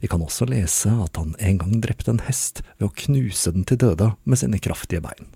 Vi 0.00 0.08
kan 0.10 0.22
også 0.22 0.46
lese 0.48 0.92
at 1.02 1.18
han 1.18 1.34
en 1.42 1.58
gang 1.58 1.80
drepte 1.82 2.12
en 2.14 2.22
hest 2.28 2.62
ved 2.78 2.88
å 2.88 2.94
knuse 3.06 3.52
den 3.54 3.66
til 3.66 3.80
døde 3.82 4.12
med 4.24 4.40
sine 4.40 4.60
kraftige 4.62 5.02
bein. 5.04 5.30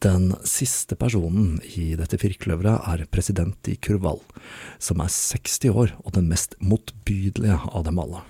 Den 0.00 0.30
siste 0.48 0.96
personen 0.96 1.58
i 1.76 1.90
dette 2.00 2.16
firkløveret 2.16 2.86
er 2.88 3.08
president 3.12 3.68
i 3.68 3.74
Kurval, 3.76 4.22
som 4.80 5.02
er 5.04 5.12
60 5.12 5.74
år 5.76 5.92
og 6.00 6.14
den 6.16 6.30
mest 6.30 6.56
motbydelige 6.64 7.58
av 7.68 7.84
dem 7.84 8.00
alle. 8.00 8.22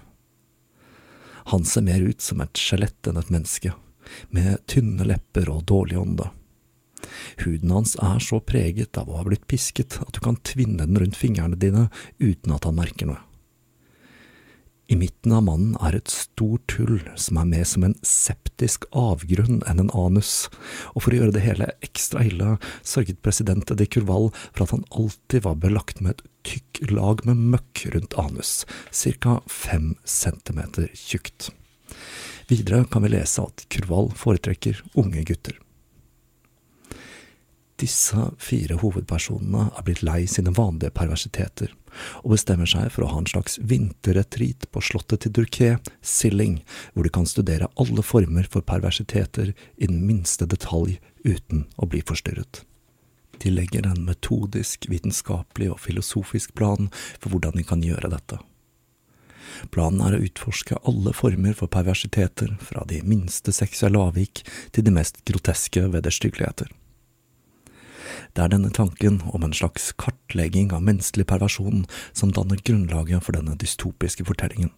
Han 1.55 1.63
ser 1.65 1.87
mer 1.87 2.03
ut 2.03 2.21
som 2.23 2.43
et 2.43 2.59
skjelett 2.59 3.07
enn 3.07 3.21
et 3.23 3.31
menneske, 3.31 3.71
med 4.35 4.59
tynne 4.67 5.07
lepper 5.07 5.47
og 5.53 5.63
dårlig 5.71 6.01
ånde. 6.01 6.27
Huden 7.45 7.75
hans 7.75 7.97
er 8.01 8.21
så 8.25 8.41
preget 8.45 8.99
av 9.01 9.11
å 9.11 9.19
ha 9.21 9.27
blitt 9.27 9.49
pisket 9.51 9.99
at 10.03 10.15
du 10.17 10.23
kan 10.25 10.39
tvinne 10.47 10.85
den 10.85 11.01
rundt 11.01 11.19
fingrene 11.19 11.59
dine 11.59 11.89
uten 12.19 12.55
at 12.57 12.69
han 12.69 12.79
merker 12.79 13.11
noe. 13.11 13.21
I 14.91 14.97
midten 14.99 15.31
av 15.31 15.45
mannen 15.47 15.77
er 15.87 15.95
et 15.95 16.11
stort 16.11 16.73
hull 16.75 16.97
som 17.15 17.39
er 17.39 17.47
mer 17.47 17.67
som 17.69 17.85
en 17.87 17.95
septisk 18.03 18.89
avgrunn 18.91 19.61
enn 19.71 19.85
en 19.85 19.93
anus, 19.95 20.49
og 20.97 21.05
for 21.05 21.15
å 21.15 21.21
gjøre 21.21 21.37
det 21.37 21.45
hele 21.45 21.69
ekstra 21.87 22.25
ille 22.27 22.57
sørget 22.83 23.21
president 23.23 23.71
de 23.71 23.87
Curval 23.87 24.33
for 24.49 24.65
at 24.65 24.75
han 24.75 24.83
alltid 24.91 25.47
var 25.47 25.61
belagt 25.63 26.03
med 26.03 26.17
et 26.17 26.27
tykk 26.51 26.91
lag 26.91 27.23
med 27.29 27.39
møkk 27.55 27.85
rundt 27.95 28.19
anus, 28.19 28.65
ca 28.91 29.39
fem 29.47 29.93
centimeter 30.03 30.91
tjukt. 30.99 31.53
Videre 32.51 32.83
kan 32.91 33.07
vi 33.07 33.15
lese 33.15 33.47
at 33.47 33.69
Curval 33.71 34.11
foretrekker 34.19 34.83
unge 34.99 35.23
gutter. 35.23 35.55
Disse 37.81 38.27
fire 38.37 38.77
hovedpersonene 38.83 39.71
er 39.73 39.85
blitt 39.87 40.03
lei 40.05 40.27
sine 40.29 40.53
vanlige 40.53 40.93
perversiteter, 40.93 41.71
og 42.21 42.35
bestemmer 42.35 42.69
seg 42.69 42.91
for 42.93 43.07
å 43.07 43.13
ha 43.15 43.21
en 43.23 43.29
slags 43.31 43.57
vinterretreat 43.65 44.67
på 44.69 44.83
slottet 44.85 45.25
til 45.25 45.33
Durquet, 45.39 45.89
Silling, 46.05 46.59
hvor 46.93 47.07
de 47.07 47.13
kan 47.15 47.29
studere 47.29 47.71
alle 47.81 48.05
former 48.05 48.49
for 48.53 48.67
perversiteter 48.67 49.55
i 49.55 49.89
den 49.89 50.03
minste 50.05 50.49
detalj 50.51 50.99
uten 51.25 51.65
å 51.81 51.89
bli 51.89 52.03
forstyrret. 52.05 52.67
De 53.41 53.49
legger 53.49 53.89
en 53.89 54.05
metodisk, 54.05 54.85
vitenskapelig 54.93 55.71
og 55.73 55.81
filosofisk 55.81 56.53
plan 56.61 56.91
for 57.17 57.33
hvordan 57.33 57.57
de 57.57 57.65
kan 57.65 57.85
gjøre 57.85 58.13
dette. 58.13 58.37
Planen 59.73 60.03
er 60.05 60.19
å 60.19 60.21
utforske 60.27 60.77
alle 60.89 61.15
former 61.17 61.57
for 61.57 61.73
perversiteter, 61.73 62.53
fra 62.61 62.85
de 62.89 63.01
minste 63.09 63.57
seksuelle 63.57 64.05
avvik 64.11 64.45
til 64.77 64.85
de 64.85 64.93
mest 64.95 65.25
groteske 65.25 65.89
vederstyggeligheter. 65.97 66.69
Det 68.35 68.45
er 68.45 68.53
denne 68.53 68.71
tanken 68.75 69.21
om 69.31 69.45
en 69.45 69.57
slags 69.57 69.91
kartlegging 70.01 70.73
av 70.77 70.85
menneskelig 70.87 71.27
perversjon 71.31 71.85
som 72.13 72.33
danner 72.35 72.61
grunnlaget 72.65 73.25
for 73.27 73.37
denne 73.37 73.57
dystopiske 73.61 74.27
fortellingen. 74.29 74.73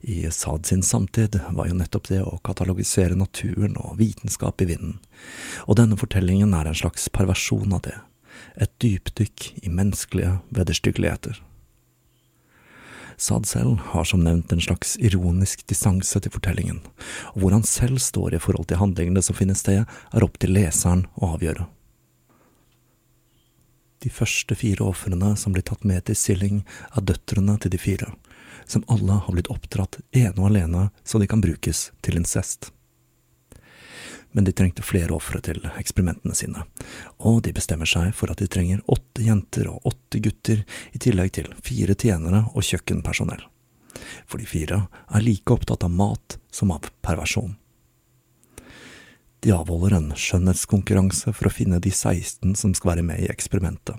I 0.00 0.30
Saad 0.30 0.66
sin 0.66 0.82
samtid 0.82 1.40
var 1.50 1.66
jo 1.66 1.78
nettopp 1.78 2.10
det 2.10 2.20
å 2.22 2.38
katalogisere 2.46 3.18
naturen 3.18 3.76
og 3.80 3.98
vitenskap 3.98 4.62
i 4.62 4.68
vinden, 4.70 4.98
og 5.66 5.80
denne 5.80 5.98
fortellingen 5.98 6.54
er 6.54 6.70
en 6.70 6.78
slags 6.78 7.08
perversjon 7.10 7.74
av 7.74 7.82
det, 7.88 7.96
et 8.60 8.72
dypdykk 8.82 9.50
i 9.64 9.72
menneskelige 9.72 10.38
vederstyggeligheter. 10.54 11.40
Saad 13.16 13.46
selv 13.48 13.80
har 13.94 14.04
som 14.04 14.20
nevnt 14.20 14.52
en 14.52 14.60
slags 14.60 14.96
ironisk 15.00 15.62
distanse 15.70 16.20
til 16.20 16.32
fortellingen, 16.32 16.82
og 17.32 17.40
hvor 17.40 17.56
han 17.56 17.64
selv 17.64 18.02
står 18.04 18.36
i 18.36 18.42
forhold 18.42 18.68
til 18.68 18.80
handlingene 18.82 19.24
som 19.24 19.38
finner 19.38 19.56
sted, 19.56 19.86
er 19.86 20.26
opp 20.26 20.36
til 20.38 20.52
leseren 20.52 21.06
å 21.16 21.32
avgjøre. 21.36 21.64
De 24.04 24.10
første 24.12 24.54
fire 24.54 24.84
ofrene 24.84 25.32
som 25.40 25.54
blir 25.54 25.64
tatt 25.66 25.84
med 25.84 26.04
til 26.06 26.18
Silling, 26.18 26.62
er 26.92 27.04
døtrene 27.08 27.56
til 27.62 27.72
de 27.72 27.80
fire, 27.80 28.12
som 28.68 28.84
alle 28.92 29.20
har 29.24 29.34
blitt 29.34 29.50
oppdratt 29.52 30.00
ene 30.12 30.36
og 30.36 30.50
alene 30.50 30.88
så 31.04 31.20
de 31.22 31.28
kan 31.30 31.42
brukes 31.44 31.90
til 32.04 32.20
incest. 32.20 32.70
Men 34.36 34.44
de 34.44 34.52
trengte 34.52 34.84
flere 34.84 35.14
ofre 35.16 35.40
til 35.40 35.62
eksperimentene 35.80 36.36
sine, 36.36 36.66
og 37.24 37.40
de 37.46 37.54
bestemmer 37.56 37.88
seg 37.88 38.12
for 38.14 38.28
at 38.28 38.42
de 38.42 38.50
trenger 38.52 38.82
åtte 38.92 39.24
jenter 39.24 39.70
og 39.70 39.86
åtte 39.88 40.20
gutter, 40.20 40.64
i 40.92 41.00
tillegg 41.00 41.32
til 41.38 41.48
fire 41.64 41.96
tjenere 41.96 42.44
og 42.52 42.66
kjøkkenpersonell. 42.68 43.46
For 44.28 44.42
de 44.42 44.48
fire 44.50 44.82
er 45.08 45.24
like 45.24 45.54
opptatt 45.54 45.86
av 45.86 45.94
mat 45.94 46.36
som 46.52 46.74
av 46.74 46.90
perversjon. 47.06 47.56
De 49.46 49.52
avholder 49.54 49.92
en 49.94 50.08
skjønnhetskonkurranse 50.18 51.30
for 51.30 51.46
å 51.46 51.50
finne 51.54 51.78
de 51.78 51.92
16 51.94 52.56
som 52.58 52.72
skal 52.74 52.96
være 52.96 53.02
med 53.06 53.20
i 53.22 53.28
eksperimentet. 53.30 53.94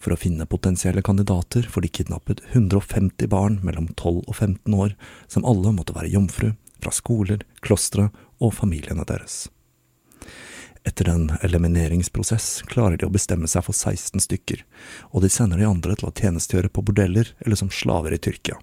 For 0.00 0.14
å 0.14 0.16
finne 0.16 0.46
potensielle 0.48 1.02
kandidater 1.04 1.66
får 1.68 1.84
de 1.84 1.90
kidnappet 1.98 2.40
150 2.54 3.28
barn 3.28 3.58
mellom 3.60 3.90
12 3.92 4.22
og 4.22 4.30
15 4.32 4.72
år, 4.72 4.94
som 5.28 5.44
alle 5.44 5.74
måtte 5.76 5.92
være 5.92 6.08
jomfru, 6.14 6.54
fra 6.80 6.94
skoler, 6.96 7.44
klostre 7.60 8.06
og 8.40 8.54
familiene 8.56 9.04
deres. 9.04 9.50
Etter 10.88 11.12
en 11.12 11.28
elimineringsprosess 11.44 12.48
klarer 12.72 12.96
de 12.96 13.04
å 13.04 13.12
bestemme 13.12 13.52
seg 13.52 13.68
for 13.68 13.76
16 13.76 14.24
stykker, 14.24 14.64
og 15.12 15.26
de 15.26 15.32
sender 15.36 15.60
de 15.60 15.68
andre 15.68 15.98
til 16.00 16.08
å 16.08 16.14
tjenestegjøre 16.16 16.72
på 16.72 16.86
bordeller 16.88 17.34
eller 17.44 17.60
som 17.60 17.68
slaver 17.68 18.16
i 18.16 18.22
Tyrkia, 18.24 18.56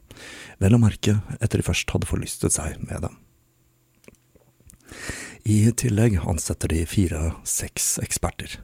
vel 0.57 0.73
å 0.73 0.81
merke 0.81 1.19
etter 1.37 1.61
de 1.61 1.69
først 1.69 1.93
hadde 1.93 2.09
forlystet 2.09 2.57
seg 2.57 2.81
med 2.81 3.05
dem. 3.05 3.21
I 5.47 5.71
tillegg 5.71 6.17
ansetter 6.27 6.67
de 6.67 6.81
fire–seks 6.85 7.99
eksperter. 8.03 8.57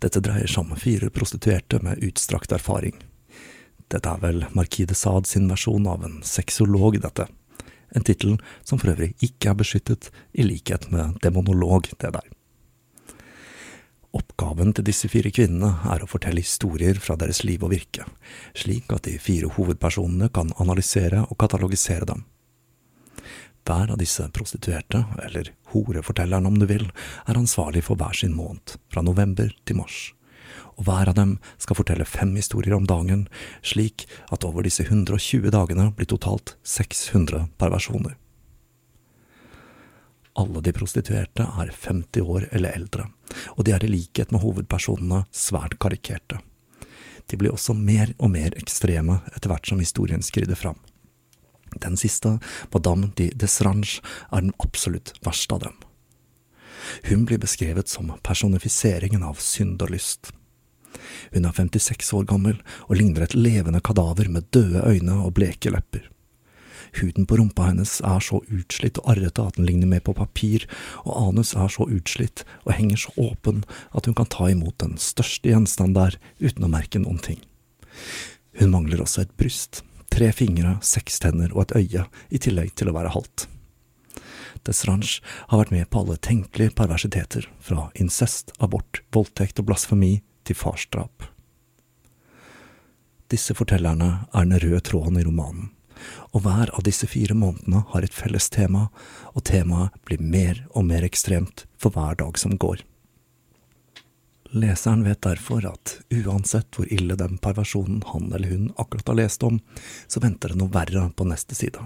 Dette 0.00 0.22
dreier 0.24 0.48
seg 0.48 0.64
om 0.64 0.78
fire 0.80 1.10
prostituerte 1.12 1.82
med 1.84 2.00
utstrakt 2.08 2.54
erfaring. 2.56 2.96
Dette 3.92 4.08
er 4.08 4.22
vel 4.22 4.46
Marquis 4.56 4.88
de 4.88 4.96
Sade 4.96 5.28
sin 5.28 5.50
versjon 5.50 5.84
av 5.92 6.06
en 6.08 6.22
sexolog, 6.24 6.96
dette 7.04 7.28
en 7.92 8.04
tittel 8.04 8.38
som 8.64 8.80
for 8.80 8.92
øvrig 8.94 9.12
ikke 9.20 9.50
er 9.52 9.58
beskyttet, 9.58 10.08
i 10.32 10.46
likhet 10.46 10.88
med 10.92 11.18
demonolog, 11.24 11.90
det 12.00 12.12
der. 12.16 12.28
Oppgaven 14.12 14.74
til 14.76 14.84
disse 14.84 15.08
fire 15.08 15.32
kvinnene 15.32 15.70
er 15.92 16.04
å 16.04 16.08
fortelle 16.08 16.44
historier 16.44 17.00
fra 17.00 17.16
deres 17.20 17.42
liv 17.48 17.62
og 17.64 17.72
virke, 17.72 18.04
slik 18.56 18.92
at 18.92 19.06
de 19.08 19.16
fire 19.20 19.48
hovedpersonene 19.56 20.28
kan 20.32 20.52
analysere 20.60 21.24
og 21.28 21.38
katalogisere 21.40 22.08
dem. 22.08 22.24
Hver 23.62 23.92
av 23.94 24.00
disse 24.00 24.26
prostituerte, 24.34 25.04
eller 25.22 25.52
horefortellerne 25.72 26.48
om 26.48 26.58
du 26.60 26.68
vil, 26.70 26.88
er 27.26 27.38
ansvarlig 27.38 27.84
for 27.88 28.00
hver 28.00 28.16
sin 28.16 28.36
måned, 28.36 28.78
fra 28.92 29.04
november 29.04 29.50
til 29.66 29.80
mars 29.82 30.12
og 30.76 30.86
hver 30.86 31.10
av 31.10 31.16
dem 31.16 31.36
skal 31.60 31.78
fortelle 31.78 32.08
fem 32.08 32.32
historier 32.36 32.74
om 32.76 32.86
dagen, 32.88 33.26
slik 33.62 34.06
at 34.32 34.44
over 34.48 34.66
disse 34.66 34.84
120 34.86 35.52
dagene 35.52 35.90
blir 35.96 36.08
totalt 36.10 36.56
600 36.66 37.48
perversjoner. 37.60 38.16
Alle 40.38 40.62
de 40.64 40.72
prostituerte 40.72 41.44
er 41.44 41.74
50 41.74 42.24
år 42.24 42.48
eller 42.50 42.72
eldre, 42.72 43.10
og 43.56 43.66
de 43.66 43.74
er 43.76 43.84
i 43.84 43.90
likhet 43.92 44.32
med 44.32 44.40
hovedpersonene 44.44 45.26
svært 45.28 45.76
karikerte. 45.82 46.40
De 47.28 47.36
blir 47.38 47.52
også 47.52 47.76
mer 47.76 48.14
og 48.18 48.32
mer 48.32 48.56
ekstreme 48.58 49.20
etter 49.36 49.52
hvert 49.52 49.68
som 49.68 49.80
historien 49.80 50.24
skrider 50.24 50.56
fram. 50.58 50.80
Den 51.80 51.96
siste, 51.96 52.38
Madame 52.72 53.12
de 53.16 53.30
Desrange, 53.34 54.00
er 54.32 54.44
den 54.44 54.54
absolutt 54.58 55.14
verste 55.24 55.56
av 55.56 55.66
dem. 55.66 55.80
Hun 57.08 57.24
blir 57.24 57.38
beskrevet 57.38 57.88
som 57.88 58.12
personifiseringen 58.22 59.22
av 59.22 59.40
synd 59.40 59.82
og 59.82 59.92
lyst. 59.94 60.32
Hun 61.32 61.46
er 61.48 61.54
56 61.56 62.12
år 62.18 62.26
gammel 62.28 62.58
og 62.88 62.96
ligner 62.98 63.24
et 63.24 63.36
levende 63.38 63.80
kadaver 63.80 64.28
med 64.28 64.50
døde 64.54 64.82
øyne 64.84 65.22
og 65.24 65.34
bleke 65.38 65.72
lepper. 65.72 66.08
Huden 67.00 67.24
på 67.24 67.38
rumpa 67.40 67.70
hennes 67.70 67.94
er 68.04 68.20
så 68.20 68.42
utslitt 68.52 68.98
og 69.00 69.14
arrete 69.14 69.44
at 69.46 69.56
den 69.56 69.64
ligner 69.64 69.88
mer 69.88 70.02
på 70.04 70.12
papir, 70.16 70.66
og 71.06 71.30
anus 71.30 71.54
er 71.56 71.70
så 71.72 71.86
utslitt 71.88 72.44
og 72.66 72.74
henger 72.76 73.00
så 73.06 73.14
åpen 73.16 73.62
at 73.96 74.08
hun 74.08 74.16
kan 74.18 74.28
ta 74.28 74.50
imot 74.52 74.76
den 74.82 74.98
største 75.00 75.48
gjenstand 75.48 75.96
der 75.96 76.18
uten 76.42 76.66
å 76.66 76.72
merke 76.72 77.00
noen 77.00 77.22
ting. 77.22 77.40
Hun 78.60 78.74
mangler 78.74 79.00
også 79.00 79.24
et 79.24 79.32
bryst, 79.40 79.80
tre 80.12 80.28
fingre, 80.36 80.76
seks 80.84 81.18
tenner 81.22 81.52
og 81.56 81.64
et 81.64 81.76
øye, 81.80 82.04
i 82.28 82.40
tillegg 82.40 82.74
til 82.76 82.90
å 82.90 82.96
være 82.96 83.14
halvt. 83.14 83.46
Desrange 84.66 85.22
har 85.50 85.62
vært 85.62 85.72
med 85.74 85.88
på 85.90 86.02
alle 86.02 86.18
tenkelige 86.22 86.74
perversiteter, 86.78 87.48
fra 87.60 87.88
incest, 87.98 88.52
abort, 88.62 89.00
voldtekt 89.14 89.62
og 89.62 89.70
blasfemi 89.70 90.18
til 90.46 90.58
farsdrap. 90.58 91.26
Disse 93.32 93.56
fortellerne 93.56 94.26
er 94.28 94.44
den 94.44 94.60
røde 94.60 94.82
tråden 94.84 95.16
i 95.18 95.24
romanen, 95.24 95.70
og 96.36 96.44
hver 96.44 96.72
av 96.76 96.84
disse 96.84 97.08
fire 97.08 97.34
månedene 97.38 97.84
har 97.94 98.04
et 98.04 98.14
felles 98.14 98.50
tema, 98.52 98.88
og 99.32 99.46
temaet 99.48 99.96
blir 100.06 100.20
mer 100.20 100.64
og 100.70 100.86
mer 100.90 101.06
ekstremt 101.06 101.64
for 101.80 101.94
hver 101.94 102.18
dag 102.20 102.38
som 102.40 102.58
går. 102.60 102.84
Leseren 104.52 105.04
vet 105.04 105.22
derfor 105.24 105.64
at 105.64 105.94
uansett 106.12 106.76
hvor 106.76 106.88
ille 106.92 107.16
den 107.16 107.38
perversjonen 107.40 108.02
han 108.10 108.28
eller 108.32 108.52
hun 108.52 108.68
akkurat 108.76 109.08
har 109.08 109.20
lest 109.22 109.42
om, 109.48 109.58
så 110.06 110.20
venter 110.20 110.52
det 110.52 110.60
noe 110.60 110.72
verre 110.72 111.06
på 111.16 111.24
neste 111.28 111.56
side. 111.56 111.80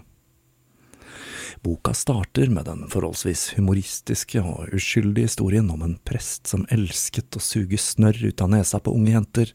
Boka 1.63 1.95
starter 1.95 2.51
med 2.51 2.67
den 2.67 2.85
forholdsvis 2.91 3.53
humoristiske 3.57 4.43
og 4.43 4.75
uskyldige 4.77 5.31
historien 5.31 5.71
om 5.73 5.85
en 5.87 5.95
prest 6.05 6.51
som 6.51 6.67
elsket 6.75 7.39
å 7.39 7.43
suge 7.43 7.79
snørr 7.81 8.19
ut 8.27 8.43
av 8.43 8.51
nesa 8.53 8.81
på 8.83 8.95
unge 8.95 9.15
jenter, 9.15 9.53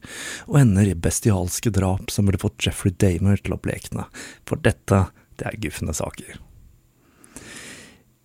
og 0.48 0.62
ender 0.62 0.90
i 0.90 0.96
bestialske 0.96 1.72
drap 1.72 2.10
som 2.10 2.26
burde 2.28 2.42
fått 2.42 2.64
Jeffrey 2.64 2.96
Damer 2.96 3.40
til 3.40 3.56
å 3.56 3.60
blekne, 3.60 4.08
for 4.48 4.60
dette, 4.64 5.04
det 5.36 5.48
er 5.52 5.60
guffende 5.62 5.94
saker. 5.96 6.40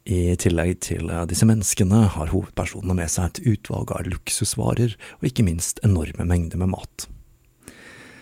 I 0.08 0.38
tillegg 0.40 0.78
til 0.86 1.10
disse 1.28 1.44
menneskene 1.44 2.06
har 2.14 2.30
hovedpersonene 2.32 2.96
med 2.96 3.12
seg 3.12 3.28
et 3.28 3.40
utvalg 3.52 3.92
av 3.92 4.08
luksusvarer, 4.08 4.94
og 5.20 5.28
ikke 5.28 5.44
minst 5.44 5.82
enorme 5.84 6.24
mengder 6.30 6.62
med 6.62 6.72
mat. 6.72 7.08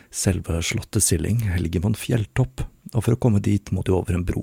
Selve 0.10 0.64
slottet 0.66 1.06
Silling 1.06 1.44
ligger 1.62 1.84
på 1.84 1.92
en 1.92 2.00
fjelltopp, 2.00 2.64
og 2.90 3.06
for 3.06 3.14
å 3.14 3.20
komme 3.22 3.44
dit 3.44 3.70
må 3.70 3.86
du 3.86 3.94
over 3.94 4.18
en 4.18 4.26
bro. 4.26 4.42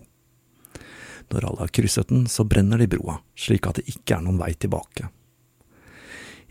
Når 1.32 1.48
alle 1.48 1.64
har 1.64 1.74
krysset 1.74 2.12
den, 2.12 2.28
så 2.30 2.46
brenner 2.46 2.78
de 2.78 2.86
broa, 2.92 3.18
slik 3.34 3.66
at 3.66 3.80
det 3.80 3.88
ikke 3.90 4.20
er 4.20 4.22
noen 4.22 4.38
vei 4.38 4.52
tilbake. 4.54 5.10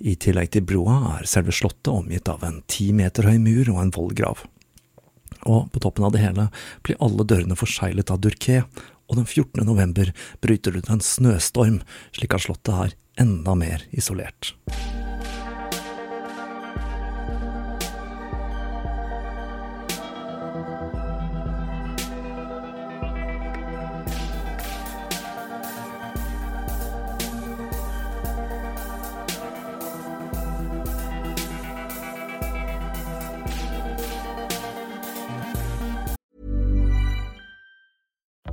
I 0.01 0.17
tillegg 0.19 0.51
til 0.51 0.65
broa 0.67 1.19
er 1.21 1.29
selve 1.29 1.53
slottet 1.55 1.93
omgitt 1.93 2.27
av 2.27 2.43
en 2.43 2.63
ti 2.67 2.89
meter 2.91 3.29
høy 3.29 3.37
mur 3.39 3.69
og 3.71 3.79
en 3.79 3.95
vollgrav. 3.95 4.43
Og 5.47 5.69
på 5.71 5.81
toppen 5.81 6.03
av 6.03 6.11
det 6.11 6.25
hele 6.25 6.49
blir 6.83 6.99
alle 6.99 7.23
dørene 7.23 7.55
forseglet 7.55 8.11
av 8.11 8.19
durké, 8.25 8.65
og 9.11 9.19
den 9.19 9.27
14. 9.27 9.65
november 9.67 10.13
bryter 10.41 10.71
det 10.71 10.85
ut 10.85 10.95
en 10.95 11.03
snøstorm, 11.03 11.81
slik 12.15 12.33
at 12.33 12.47
slottet 12.47 12.73
er 12.87 12.97
enda 13.21 13.57
mer 13.59 13.83
isolert. 13.91 14.55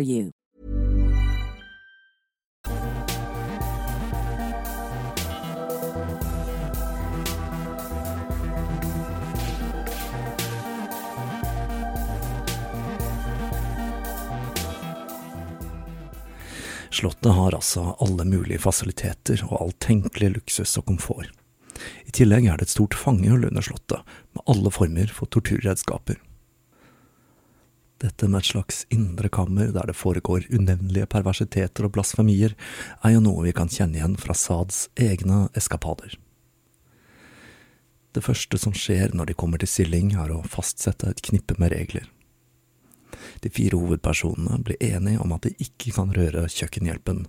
you. 0.00 0.32
Slottet 17.00 17.32
har 17.32 17.54
altså 17.54 17.94
alle 18.04 18.24
mulige 18.28 18.60
fasiliteter 18.60 19.40
og 19.46 19.54
all 19.60 19.70
tenkelig 19.80 20.34
luksus 20.34 20.74
og 20.76 20.84
komfort. 20.90 21.30
I 22.04 22.12
tillegg 22.12 22.44
er 22.44 22.58
det 22.60 22.66
et 22.68 22.74
stort 22.74 22.96
fangehull 22.98 23.46
under 23.48 23.64
slottet, 23.64 24.02
med 24.36 24.44
alle 24.52 24.72
former 24.74 25.14
for 25.14 25.30
torturredskaper. 25.32 26.18
Dette 28.00 28.28
med 28.28 28.40
et 28.40 28.48
slags 28.48 28.84
indre 28.88 29.28
kammer 29.28 29.74
der 29.74 29.90
det 29.90 29.98
foregår 29.98 30.46
unevnelige 30.48 31.08
perversiteter 31.12 31.84
og 31.84 31.92
blasfemier, 31.96 32.54
er 33.04 33.12
jo 33.12 33.20
noe 33.20 33.44
vi 33.44 33.52
kan 33.56 33.68
kjenne 33.68 34.00
igjen 34.00 34.16
fra 34.20 34.36
Sads 34.36 34.86
egne 34.96 35.48
eskapader. 35.58 36.16
Det 38.16 38.24
første 38.24 38.58
som 38.58 38.72
skjer 38.74 39.12
når 39.14 39.30
de 39.30 39.36
kommer 39.38 39.60
til 39.60 39.70
Silling, 39.70 40.14
er 40.18 40.32
å 40.32 40.40
fastsette 40.48 41.12
et 41.12 41.20
knippe 41.28 41.54
med 41.60 41.74
regler. 41.74 42.08
De 43.44 43.52
fire 43.52 43.78
hovedpersonene 43.78 44.58
blir 44.64 44.80
enige 44.82 45.20
om 45.20 45.34
at 45.36 45.44
de 45.46 45.52
ikke 45.62 45.92
kan 45.94 46.10
røre 46.16 46.48
kjøkkenhjelpen, 46.50 47.26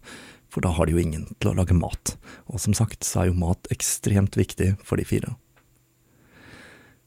for 0.52 0.64
da 0.64 0.72
har 0.76 0.88
de 0.88 0.96
jo 0.96 1.02
ingen 1.04 1.28
til 1.38 1.52
å 1.52 1.58
lage 1.60 1.76
mat, 1.78 2.16
og 2.48 2.64
som 2.64 2.76
sagt 2.78 3.06
så 3.08 3.24
er 3.24 3.32
jo 3.32 3.40
mat 3.44 3.68
ekstremt 3.76 4.40
viktig 4.40 4.74
for 4.88 5.00
de 5.00 5.08
fire. 5.08 5.36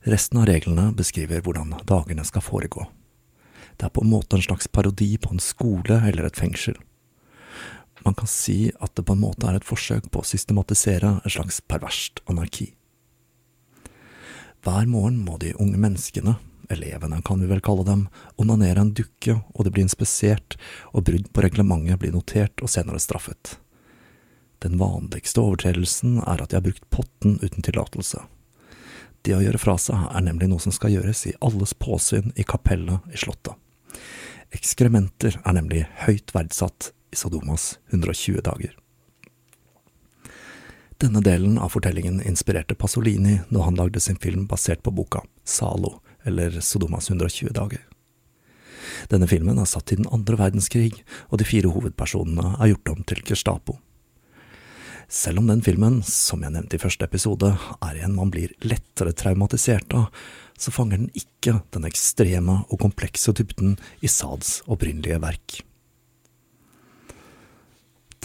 Resten 0.05 0.43
av 0.43 0.51
reglene 0.51 0.91
beskriver 0.97 1.41
hvordan 1.41 1.73
dagene 1.89 2.27
skal 2.29 2.45
foregå. 2.45 2.85
Det 3.77 3.89
er 3.89 3.95
på 3.95 4.05
en 4.05 4.13
måte 4.13 4.39
en 4.39 4.45
slags 4.45 4.69
parodi 4.69 5.15
på 5.19 5.35
en 5.35 5.43
skole 5.43 6.01
eller 6.09 6.29
et 6.29 6.39
fengsel. 6.39 6.77
Man 8.05 8.15
kan 8.15 8.29
si 8.29 8.69
at 8.85 8.95
det 8.95 9.07
på 9.09 9.15
en 9.17 9.23
måte 9.23 9.49
er 9.49 9.59
et 9.59 9.67
forsøk 9.67 10.11
på 10.13 10.21
å 10.21 10.29
systematisere 10.29 11.19
et 11.25 11.35
slags 11.35 11.63
perverst 11.65 12.21
anarki. 12.31 12.75
Hver 14.65 14.87
morgen 14.89 15.23
må 15.25 15.39
de 15.41 15.55
unge 15.61 15.81
menneskene, 15.81 16.37
elevene 16.73 17.21
kan 17.25 17.41
vi 17.41 17.49
vel 17.49 17.61
kalle 17.65 17.85
dem, 17.85 18.07
onanere 18.41 18.81
en 18.81 18.95
dukke, 18.97 19.39
og 19.53 19.65
det 19.65 19.75
blir 19.75 19.85
inspisert, 19.85 20.57
og 20.93 21.05
brudd 21.09 21.29
på 21.33 21.45
reglementet 21.45 22.01
blir 22.01 22.15
notert 22.15 22.65
og 22.65 22.73
senere 22.73 23.01
straffet. 23.03 23.59
Den 24.65 24.79
vanligste 24.81 25.43
overtredelsen 25.43 26.23
er 26.25 26.41
at 26.41 26.53
de 26.53 26.57
har 26.57 26.65
brukt 26.65 26.87
potten 26.93 27.37
uten 27.43 27.65
tillatelse. 27.65 28.23
Det 29.25 29.37
å 29.37 29.43
gjøre 29.45 29.61
fra 29.61 29.77
seg 29.81 30.09
er 30.13 30.25
nemlig 30.25 30.49
noe 30.53 30.61
som 30.61 30.73
skal 30.73 30.93
gjøres 30.93 31.27
i 31.29 31.37
alles 31.45 31.73
påsyn 31.77 32.33
i 32.37 32.45
kapellet 32.49 33.05
i 33.13 33.21
slottet. 33.21 33.57
Ekskrementer 34.55 35.41
er 35.41 35.57
nemlig 35.57 35.85
høyt 36.05 36.35
verdsatt 36.35 36.93
i 37.13 37.19
Sodomas 37.19 37.79
120 37.91 38.43
dager. 38.47 38.75
Denne 41.03 41.21
delen 41.27 41.59
av 41.59 41.73
fortellingen 41.75 42.21
inspirerte 42.23 42.77
Pasolini 42.79 43.41
når 43.51 43.67
han 43.67 43.81
lagde 43.81 44.01
sin 44.01 44.21
film 44.21 44.47
basert 44.51 44.85
på 44.87 44.93
boka 44.95 45.25
Zalo, 45.45 45.99
eller 46.25 46.61
Sodomas 46.61 47.11
120 47.11 47.51
dager. 47.57 47.83
Denne 49.11 49.27
filmen 49.29 49.59
er 49.59 49.69
satt 49.69 49.93
i 49.93 49.99
den 49.99 50.09
andre 50.15 50.39
verdenskrig, 50.39 51.03
og 51.29 51.41
de 51.41 51.49
fire 51.49 51.73
hovedpersonene 51.75 52.55
er 52.59 52.73
gjort 52.73 52.95
om 52.95 53.03
til 53.11 53.25
Gestapo. 53.27 53.79
Selv 55.09 55.43
om 55.43 55.51
den 55.51 55.61
filmen, 55.63 56.01
som 56.07 56.43
jeg 56.43 56.55
nevnte 56.55 56.79
i 56.79 56.83
første 56.83 57.05
episode, 57.05 57.53
er 57.85 58.01
en 58.07 58.17
man 58.17 58.33
blir 58.33 58.55
lettere 58.65 59.13
traumatisert 59.13 59.93
av, 59.99 60.09
så 60.59 60.73
fanger 60.75 61.01
den 61.03 61.13
ikke 61.19 61.59
den 61.75 61.87
ekstreme 61.89 62.63
og 62.69 62.81
komplekse 62.83 63.35
dybden 63.37 63.77
i 64.05 64.11
Sads 64.11 64.61
opprinnelige 64.71 65.21
verk. 65.23 65.61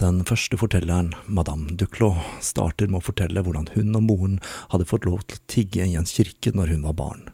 Den 0.00 0.22
første 0.24 0.56
fortelleren, 0.56 1.10
Madame 1.28 1.74
Duclos, 1.76 2.16
starter 2.40 2.88
med 2.88 3.02
å 3.02 3.06
fortelle 3.10 3.42
hvordan 3.44 3.68
hun 3.74 3.98
og 3.98 4.06
moren 4.06 4.38
hadde 4.72 4.88
fått 4.88 5.04
lov 5.04 5.26
til 5.26 5.36
å 5.36 5.44
tigge 5.52 5.84
i 5.84 5.98
en 5.98 6.08
kirke 6.08 6.54
når 6.56 6.72
hun 6.72 6.86
var 6.88 6.96
barn, 6.96 7.26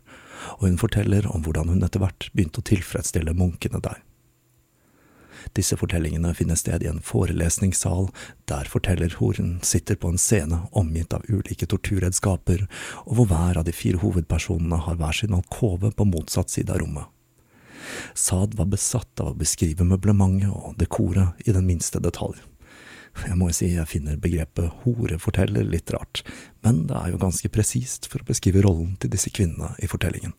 og 0.58 0.66
hun 0.66 0.80
forteller 0.80 1.28
om 1.30 1.44
hvordan 1.46 1.70
hun 1.70 1.86
etter 1.86 2.02
hvert 2.02 2.26
begynte 2.34 2.64
å 2.64 2.66
tilfredsstille 2.66 3.36
munkene 3.38 3.78
der. 3.84 4.02
Disse 5.54 5.76
fortellingene 5.78 6.32
finner 6.34 6.58
sted 6.58 6.82
i 6.82 6.90
en 6.90 7.02
forelesningssal, 7.04 8.08
der 8.50 8.70
fortellerhoren 8.70 9.58
sitter 9.62 9.96
på 9.96 10.10
en 10.12 10.18
scene 10.20 10.62
omgitt 10.72 11.14
av 11.14 11.26
ulike 11.28 11.68
torturredskaper, 11.70 12.66
og 13.06 13.12
hvor 13.18 13.30
hver 13.30 13.60
av 13.60 13.68
de 13.68 13.74
fire 13.76 14.02
hovedpersonene 14.02 14.80
har 14.86 14.98
hver 15.00 15.20
sin 15.20 15.36
alkove 15.36 15.92
på 15.96 16.08
motsatt 16.08 16.52
side 16.52 16.72
av 16.72 16.82
rommet. 16.82 17.06
Saad 18.14 18.56
var 18.58 18.66
besatt 18.72 19.20
av 19.22 19.32
å 19.32 19.38
beskrive 19.38 19.86
møblementet 19.86 20.50
og 20.50 20.76
dekoret 20.80 21.46
i 21.46 21.54
den 21.54 21.68
minste 21.68 22.02
detalj. 22.02 22.40
Jeg 23.24 23.36
må 23.38 23.48
jo 23.48 23.56
si 23.56 23.70
jeg 23.72 23.88
finner 23.88 24.18
begrepet 24.20 24.82
horeforteller 24.82 25.64
litt 25.64 25.92
rart, 25.94 26.20
men 26.66 26.84
det 26.90 26.98
er 26.98 27.14
jo 27.14 27.22
ganske 27.22 27.48
presist 27.48 28.10
for 28.10 28.20
å 28.20 28.28
beskrive 28.28 28.64
rollen 28.66 28.98
til 29.00 29.12
disse 29.14 29.32
kvinnene 29.32 29.72
i 29.80 29.88
fortellingen. 29.88 30.34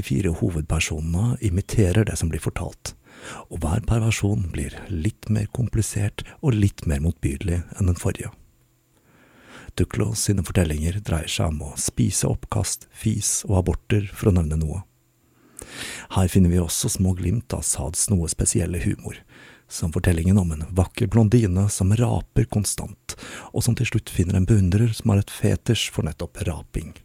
De 0.00 0.04
fire 0.06 0.30
hovedpersonene 0.32 1.36
imiterer 1.44 2.06
det 2.08 2.14
som 2.16 2.30
blir 2.32 2.40
fortalt, 2.40 2.94
og 3.52 3.58
hver 3.60 3.82
perversjon 3.84 4.46
blir 4.48 4.72
litt 4.88 5.28
mer 5.28 5.50
komplisert 5.52 6.22
og 6.40 6.56
litt 6.56 6.86
mer 6.88 7.02
motbydelig 7.04 7.58
enn 7.76 7.90
den 7.90 7.98
forrige. 8.00 8.30
Duclos 9.76 10.22
sine 10.24 10.40
fortellinger 10.46 11.02
dreier 11.04 11.28
seg 11.28 11.52
om 11.52 11.66
å 11.66 11.74
spise 11.76 12.30
oppkast, 12.32 12.88
fis 12.96 13.42
og 13.44 13.58
aborter, 13.58 14.08
for 14.08 14.30
å 14.30 14.34
nevne 14.38 14.56
noe. 14.62 14.80
Her 16.16 16.32
finner 16.32 16.48
vi 16.48 16.62
også 16.64 16.88
små 16.96 17.12
glimt 17.20 17.52
av 17.52 17.66
Sads 17.68 18.08
noe 18.08 18.32
spesielle 18.32 18.80
humor, 18.80 19.20
som 19.68 19.92
fortellingen 19.92 20.40
om 20.40 20.56
en 20.56 20.64
vakker 20.80 21.12
blondine 21.12 21.66
som 21.68 21.92
raper 21.92 22.48
konstant, 22.48 23.18
og 23.52 23.68
som 23.68 23.76
til 23.76 23.92
slutt 23.92 24.16
finner 24.16 24.40
en 24.40 24.48
beundrer 24.48 24.96
som 24.96 25.12
har 25.12 25.20
et 25.20 25.36
fetisj 25.42 25.90
for 25.92 26.08
nettopp 26.08 26.40
raping. 26.48 26.96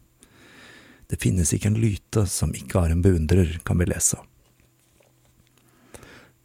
Det 1.06 1.20
finnes 1.22 1.52
ikke 1.54 1.70
en 1.70 1.78
lyte 1.78 2.24
som 2.30 2.54
ikke 2.56 2.80
har 2.80 2.90
en 2.90 3.02
beundrer, 3.04 3.58
kan 3.64 3.78
vi 3.78 3.86
lese. 3.86 4.18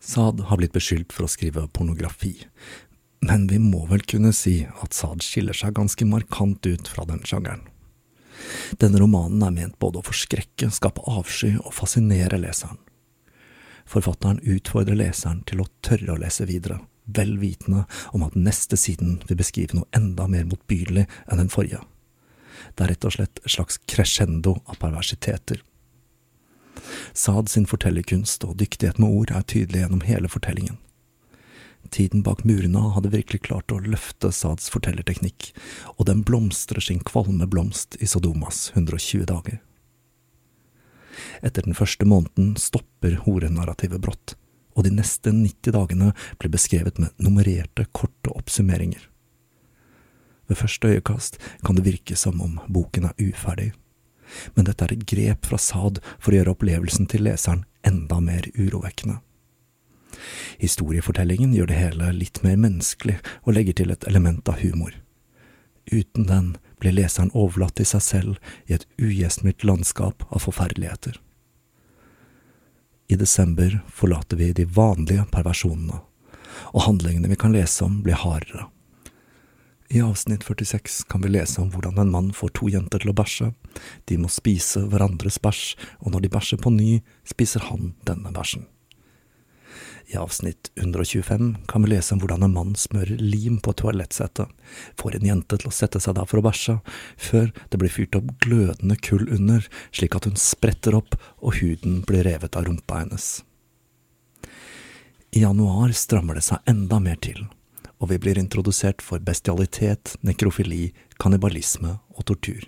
Saad 0.01 0.41
har 0.49 0.57
blitt 0.57 0.73
beskyldt 0.73 1.13
for 1.13 1.25
å 1.25 1.31
skrive 1.31 1.67
pornografi, 1.73 2.33
men 3.21 3.45
vi 3.49 3.59
må 3.61 3.83
vel 3.89 4.01
kunne 4.01 4.33
si 4.33 4.63
at 4.65 4.97
Saad 4.97 5.21
skiller 5.25 5.57
seg 5.57 5.75
ganske 5.77 6.05
markant 6.09 6.65
ut 6.65 6.89
fra 6.89 7.05
den 7.09 7.21
sjangeren. 7.25 7.67
Denne 8.81 9.01
romanen 9.01 9.43
er 9.45 9.53
ment 9.53 9.77
både 9.81 10.01
å 10.01 10.07
forskrekke, 10.07 10.71
skape 10.73 11.05
avsky 11.05 11.53
og 11.59 11.73
fascinere 11.77 12.39
leseren. 12.41 12.79
Forfatteren 13.85 14.41
utfordrer 14.41 14.97
leseren 14.97 15.43
til 15.49 15.61
å 15.61 15.69
tørre 15.85 16.15
å 16.15 16.21
lese 16.21 16.47
videre, 16.49 16.79
vel 17.05 17.35
vitende 17.41 17.85
om 18.15 18.25
at 18.25 18.37
neste 18.37 18.79
siden 18.79 19.19
vil 19.27 19.37
beskrive 19.37 19.77
noe 19.77 19.89
enda 19.97 20.25
mer 20.31 20.47
motbydelig 20.49 21.05
enn 21.27 21.41
den 21.43 21.51
forrige. 21.53 21.81
Det 22.75 22.85
er 22.85 22.93
rett 22.93 23.07
og 23.07 23.15
slett 23.17 23.41
et 23.43 23.55
slags 23.55 23.79
crescendo 23.89 24.57
av 24.65 24.79
perversiteter. 24.81 25.61
Saad 27.13 27.49
sin 27.51 27.67
fortellerkunst 27.67 28.45
og 28.47 28.57
dyktighet 28.61 28.99
med 29.01 29.11
ord 29.11 29.33
er 29.35 29.43
tydelig 29.45 29.83
gjennom 29.83 30.05
hele 30.07 30.31
fortellingen. 30.31 30.79
Tiden 31.91 32.21
bak 32.23 32.43
murene 32.47 32.91
hadde 32.95 33.11
virkelig 33.11 33.41
klart 33.49 33.73
å 33.73 33.81
løfte 33.83 34.29
Saads 34.31 34.69
fortellerteknikk, 34.71 35.49
og 35.97 36.05
den 36.07 36.21
blomstrer 36.23 36.83
sin 36.83 37.01
kvalme 37.03 37.47
blomst 37.49 37.97
i 37.99 38.07
Sodomas 38.07 38.69
120 38.75 39.25
dager. 39.27 39.59
Etter 41.43 41.65
den 41.65 41.75
første 41.75 42.07
måneden 42.07 42.53
stopper 42.61 43.17
horenarrativet 43.25 43.99
brått, 44.03 44.37
og 44.77 44.87
de 44.87 44.93
neste 44.95 45.33
90 45.35 45.75
dagene 45.75 46.13
blir 46.39 46.53
beskrevet 46.53 47.01
med 47.01 47.11
nummererte, 47.19 47.89
korte 47.91 48.31
oppsummeringer. 48.31 49.10
Ved 50.51 50.59
første 50.59 50.89
øyekast 50.91 51.37
kan 51.63 51.77
det 51.77 51.85
virke 51.85 52.15
som 52.19 52.41
om 52.43 52.57
boken 52.67 53.05
er 53.07 53.19
uferdig, 53.23 53.69
men 54.55 54.65
dette 54.67 54.83
er 54.83 54.91
et 54.91 55.05
grep 55.07 55.45
fra 55.47 55.55
Sad 55.55 56.01
for 56.19 56.33
å 56.33 56.41
gjøre 56.41 56.55
opplevelsen 56.57 57.07
til 57.07 57.23
leseren 57.23 57.61
enda 57.87 58.17
mer 58.19 58.49
urovekkende. 58.57 59.21
Historiefortellingen 60.59 61.53
gjør 61.55 61.71
det 61.71 61.77
hele 61.79 62.09
litt 62.17 62.41
mer 62.43 62.59
menneskelig 62.59 63.15
og 63.45 63.55
legger 63.55 63.79
til 63.79 63.95
et 63.95 64.03
element 64.11 64.51
av 64.51 64.59
humor. 64.59 64.91
Uten 65.87 66.27
den 66.27 66.51
blir 66.83 66.97
leseren 66.99 67.31
overlatt 67.31 67.79
til 67.79 67.87
seg 67.93 68.03
selv 68.03 68.51
i 68.67 68.75
et 68.75 68.85
ugjestmildt 68.99 69.63
landskap 69.63 70.27
av 70.27 70.43
forferdeligheter. 70.49 71.15
I 73.07 73.15
desember 73.15 73.79
forlater 73.87 74.35
vi 74.43 74.51
de 74.59 74.67
vanlige 74.67 75.23
perversjonene, 75.31 76.03
og 76.75 76.85
handlingene 76.89 77.31
vi 77.31 77.39
kan 77.39 77.55
lese 77.55 77.87
om, 77.87 78.01
blir 78.03 78.19
hardere. 78.19 78.67
I 79.93 80.01
avsnitt 80.01 80.43
46 80.43 81.03
kan 81.03 81.21
vi 81.21 81.29
lese 81.29 81.61
om 81.61 81.71
hvordan 81.71 81.97
en 81.99 82.11
mann 82.11 82.29
får 82.31 82.53
to 82.55 82.69
jenter 82.71 83.01
til 83.03 83.11
å 83.11 83.15
bæsje. 83.17 83.49
De 84.07 84.15
må 84.15 84.29
spise 84.31 84.85
hverandres 84.87 85.35
bæsj, 85.43 85.73
og 85.99 86.13
når 86.13 86.23
de 86.23 86.31
bæsjer 86.31 86.61
på 86.63 86.71
ny, 86.71 87.01
spiser 87.27 87.65
han 87.67 87.91
denne 88.07 88.31
bæsjen. 88.31 88.63
I 90.07 90.15
avsnitt 90.15 90.71
125 90.79 91.51
kan 91.67 91.83
vi 91.83 91.91
lese 91.91 92.15
om 92.15 92.23
hvordan 92.23 92.47
en 92.47 92.55
mann 92.55 92.71
smører 92.79 93.19
lim 93.19 93.59
på 93.59 93.75
toalettsettet, 93.83 94.47
får 94.95 95.19
en 95.19 95.29
jente 95.33 95.59
til 95.59 95.67
å 95.67 95.75
sette 95.75 95.99
seg 95.99 96.15
der 96.15 96.27
for 96.27 96.39
å 96.39 96.47
bæsje, 96.47 96.79
før 97.19 97.51
det 97.67 97.83
blir 97.83 97.91
fyrt 97.91 98.15
opp 98.15 98.31
glødende 98.47 98.95
kull 98.95 99.27
under, 99.27 99.67
slik 99.91 100.15
at 100.15 100.27
hun 100.27 100.39
spretter 100.39 100.95
opp 101.03 101.19
og 101.43 101.59
huden 101.59 101.99
blir 102.07 102.23
revet 102.31 102.55
av 102.55 102.71
rumpa 102.71 103.03
hennes. 103.03 103.41
I 105.35 105.43
januar 105.43 105.91
strammer 105.95 106.39
det 106.39 106.47
seg 106.47 106.63
enda 106.67 107.03
mer 107.03 107.19
til, 107.19 107.49
og 108.01 108.09
vi 108.09 108.17
blir 108.21 108.39
introdusert 108.41 109.03
for 109.05 109.21
bestialitet, 109.21 110.15
nekrofili, 110.25 110.89
kannibalisme 111.21 111.99
og 112.17 112.25
tortur. 112.25 112.65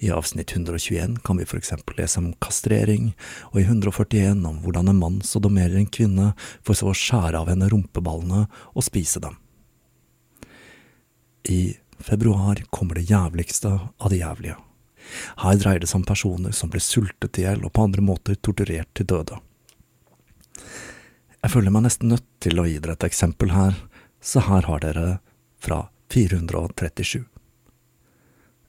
I 0.00 0.08
avsnitt 0.16 0.54
121 0.56 1.18
kan 1.24 1.36
vi 1.36 1.44
for 1.44 1.60
eksempel 1.60 1.98
lese 2.00 2.22
om 2.22 2.30
kastrering, 2.40 3.12
og 3.52 3.60
i 3.60 3.66
141 3.66 4.46
om 4.48 4.62
hvordan 4.64 4.88
en 4.88 5.00
mann 5.02 5.20
sodomerer 5.20 5.76
en 5.76 5.90
kvinne 5.92 6.30
for 6.64 6.78
så 6.78 6.88
å 6.88 6.96
skjære 6.96 7.42
av 7.42 7.52
henne 7.52 7.68
rumpeballene 7.68 8.46
og 8.48 8.86
spise 8.86 9.20
dem. 9.20 9.36
I 11.44 11.76
februar 12.00 12.62
kommer 12.72 12.96
det 12.96 13.10
jævligste 13.10 13.74
av 13.76 14.08
det 14.08 14.22
jævlige. 14.22 14.56
Her 15.42 15.60
dreier 15.60 15.82
det 15.82 15.90
seg 15.90 16.00
om 16.00 16.08
personer 16.08 16.56
som 16.56 16.72
blir 16.72 16.84
sultet 16.84 17.36
i 17.40 17.44
hjel 17.44 17.64
og 17.66 17.74
på 17.76 17.84
andre 17.84 18.04
måter 18.04 18.40
torturert 18.40 18.88
til 18.96 19.08
døde. 19.12 19.36
Jeg 21.40 21.52
føler 21.54 21.72
meg 21.72 21.86
nesten 21.86 22.12
nødt 22.12 22.26
til 22.40 22.60
å 22.60 22.66
gi 22.68 22.78
dere 22.80 22.96
et 22.96 23.06
eksempel 23.08 23.52
her, 23.52 23.76
så 24.20 24.40
her 24.44 24.68
har 24.68 24.80
dere 24.84 25.18
fra 25.60 25.88
437. 26.12 27.24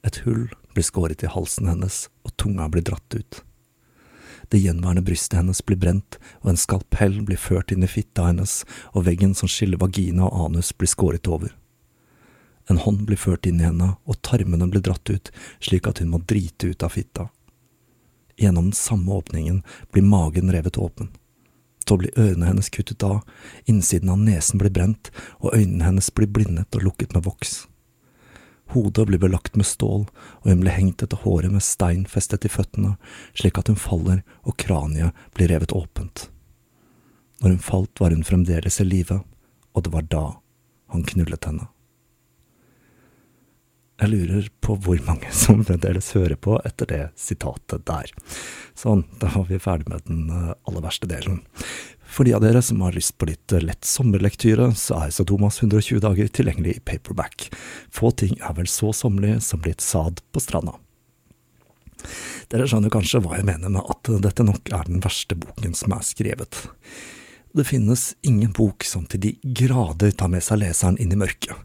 Et 0.03 0.17
hull 0.25 0.49
blir 0.73 0.85
skåret 0.85 1.23
i 1.23 1.29
halsen 1.29 1.69
hennes, 1.69 2.07
og 2.25 2.35
tunga 2.41 2.67
blir 2.71 2.85
dratt 2.87 3.15
ut. 3.15 3.41
Det 4.51 4.59
gjenværende 4.59 5.03
brystet 5.05 5.37
hennes 5.39 5.61
blir 5.63 5.79
brent, 5.79 6.17
og 6.41 6.51
en 6.51 6.59
skalpell 6.59 7.21
blir 7.27 7.39
ført 7.39 7.71
inn 7.71 7.85
i 7.85 7.89
fitta 7.91 8.25
hennes, 8.27 8.61
og 8.91 9.05
veggen 9.07 9.35
som 9.37 9.51
skiller 9.51 9.79
vagina 9.79 10.27
og 10.27 10.47
anus 10.49 10.73
blir 10.75 10.91
skåret 10.91 11.29
over. 11.31 11.53
En 12.69 12.81
hånd 12.81 13.05
blir 13.07 13.19
ført 13.19 13.47
inn 13.47 13.61
i 13.61 13.67
henne, 13.67 13.93
og 14.03 14.19
tarmene 14.27 14.67
blir 14.71 14.83
dratt 14.83 15.07
ut, 15.09 15.31
slik 15.59 15.87
at 15.87 16.01
hun 16.03 16.11
må 16.13 16.21
drite 16.27 16.71
ut 16.71 16.83
av 16.83 16.95
fitta. 16.95 17.29
Gjennom 18.39 18.69
den 18.69 18.77
samme 18.77 19.11
åpningen 19.21 19.61
blir 19.91 20.07
magen 20.07 20.51
revet 20.51 20.77
åpen. 20.77 21.11
Så 21.87 21.97
blir 21.99 22.13
ørene 22.15 22.47
hennes 22.47 22.69
kuttet 22.71 23.03
av, 23.03 23.25
innsiden 23.67 24.11
av 24.13 24.19
nesen 24.21 24.61
blir 24.61 24.71
brent, 24.71 25.09
og 25.43 25.57
øynene 25.57 25.83
hennes 25.89 26.07
blir 26.15 26.29
blindet 26.31 26.77
og 26.77 26.85
lukket 26.85 27.11
med 27.15 27.25
voks. 27.25 27.65
Hodet 28.71 29.09
blir 29.09 29.19
belagt 29.19 29.57
med 29.59 29.67
stål, 29.67 30.05
og 30.07 30.47
hun 30.47 30.61
blir 30.63 30.71
hengt 30.71 31.03
etter 31.03 31.19
håret 31.25 31.51
med 31.51 31.65
stein 31.65 32.05
festet 32.07 32.47
i 32.47 32.51
føttene, 32.53 32.93
slik 33.35 33.59
at 33.59 33.67
hun 33.67 33.79
faller 33.79 34.21
og 34.47 34.55
kraniet 34.61 35.11
blir 35.35 35.51
revet 35.51 35.75
åpent. 35.75 36.29
Når 37.41 37.57
hun 37.57 37.65
falt, 37.65 37.99
var 37.99 38.15
hun 38.15 38.23
fremdeles 38.23 38.79
i 38.79 38.87
live, 38.87 39.19
og 39.75 39.83
det 39.83 39.91
var 39.91 40.07
da 40.07 40.25
han 40.93 41.03
knullet 41.03 41.49
henne. 41.49 41.67
Jeg 44.01 44.09
lurer 44.09 44.47
på 44.65 44.75
hvor 44.81 44.97
mange 45.05 45.29
som 45.43 45.61
fremdeles 45.65 46.11
hører 46.17 46.39
på 46.41 46.57
etter 46.65 46.89
det 46.89 47.01
sitatet 47.19 47.85
der. 47.85 48.11
Sånn, 48.77 49.05
da 49.21 49.29
var 49.35 49.47
vi 49.49 49.61
ferdig 49.61 49.91
med 49.91 50.05
den 50.09 50.27
eh, 50.33 50.53
aller 50.67 50.85
verste 50.85 51.09
delen. 51.09 51.43
For 52.11 52.27
de 52.27 52.33
av 52.35 52.41
dere 52.43 52.63
som 52.65 52.81
har 52.83 52.95
lyst 52.97 53.13
på 53.21 53.29
litt 53.29 53.53
eh, 53.53 53.61
lett 53.63 53.85
sommerlektyre, 53.87 54.71
så 54.75 55.03
er 55.05 55.13
Thomas 55.29 55.61
120 55.61 56.01
dager 56.03 56.31
tilgjengelig 56.33 56.79
i 56.79 56.85
paperback. 56.91 57.51
Få 57.93 58.11
ting 58.11 58.33
er 58.41 58.57
vel 58.57 58.69
så 58.71 58.89
sommerlig 58.95 59.37
som 59.45 59.61
litt 59.67 59.85
sad 59.85 60.23
på 60.33 60.41
stranda. 60.43 60.79
Dere 62.49 62.65
skjønner 62.65 62.91
kanskje 62.91 63.21
hva 63.21 63.37
jeg 63.37 63.45
mener 63.47 63.69
med 63.69 63.85
at 63.85 64.09
dette 64.25 64.43
nok 64.43 64.73
er 64.73 64.87
den 64.89 65.03
verste 65.05 65.37
boken 65.37 65.77
som 65.77 65.93
er 65.93 66.07
skrevet. 66.07 66.65
Det 67.53 67.63
finnes 67.63 68.15
ingen 68.21 68.51
bok 68.55 68.83
som 68.87 69.03
til 69.11 69.19
de 69.25 69.31
grader 69.43 70.13
tar 70.15 70.29
med 70.31 70.43
seg 70.45 70.61
leseren 70.61 70.95
inn 71.03 71.11
i 71.11 71.19
mørket, 71.19 71.57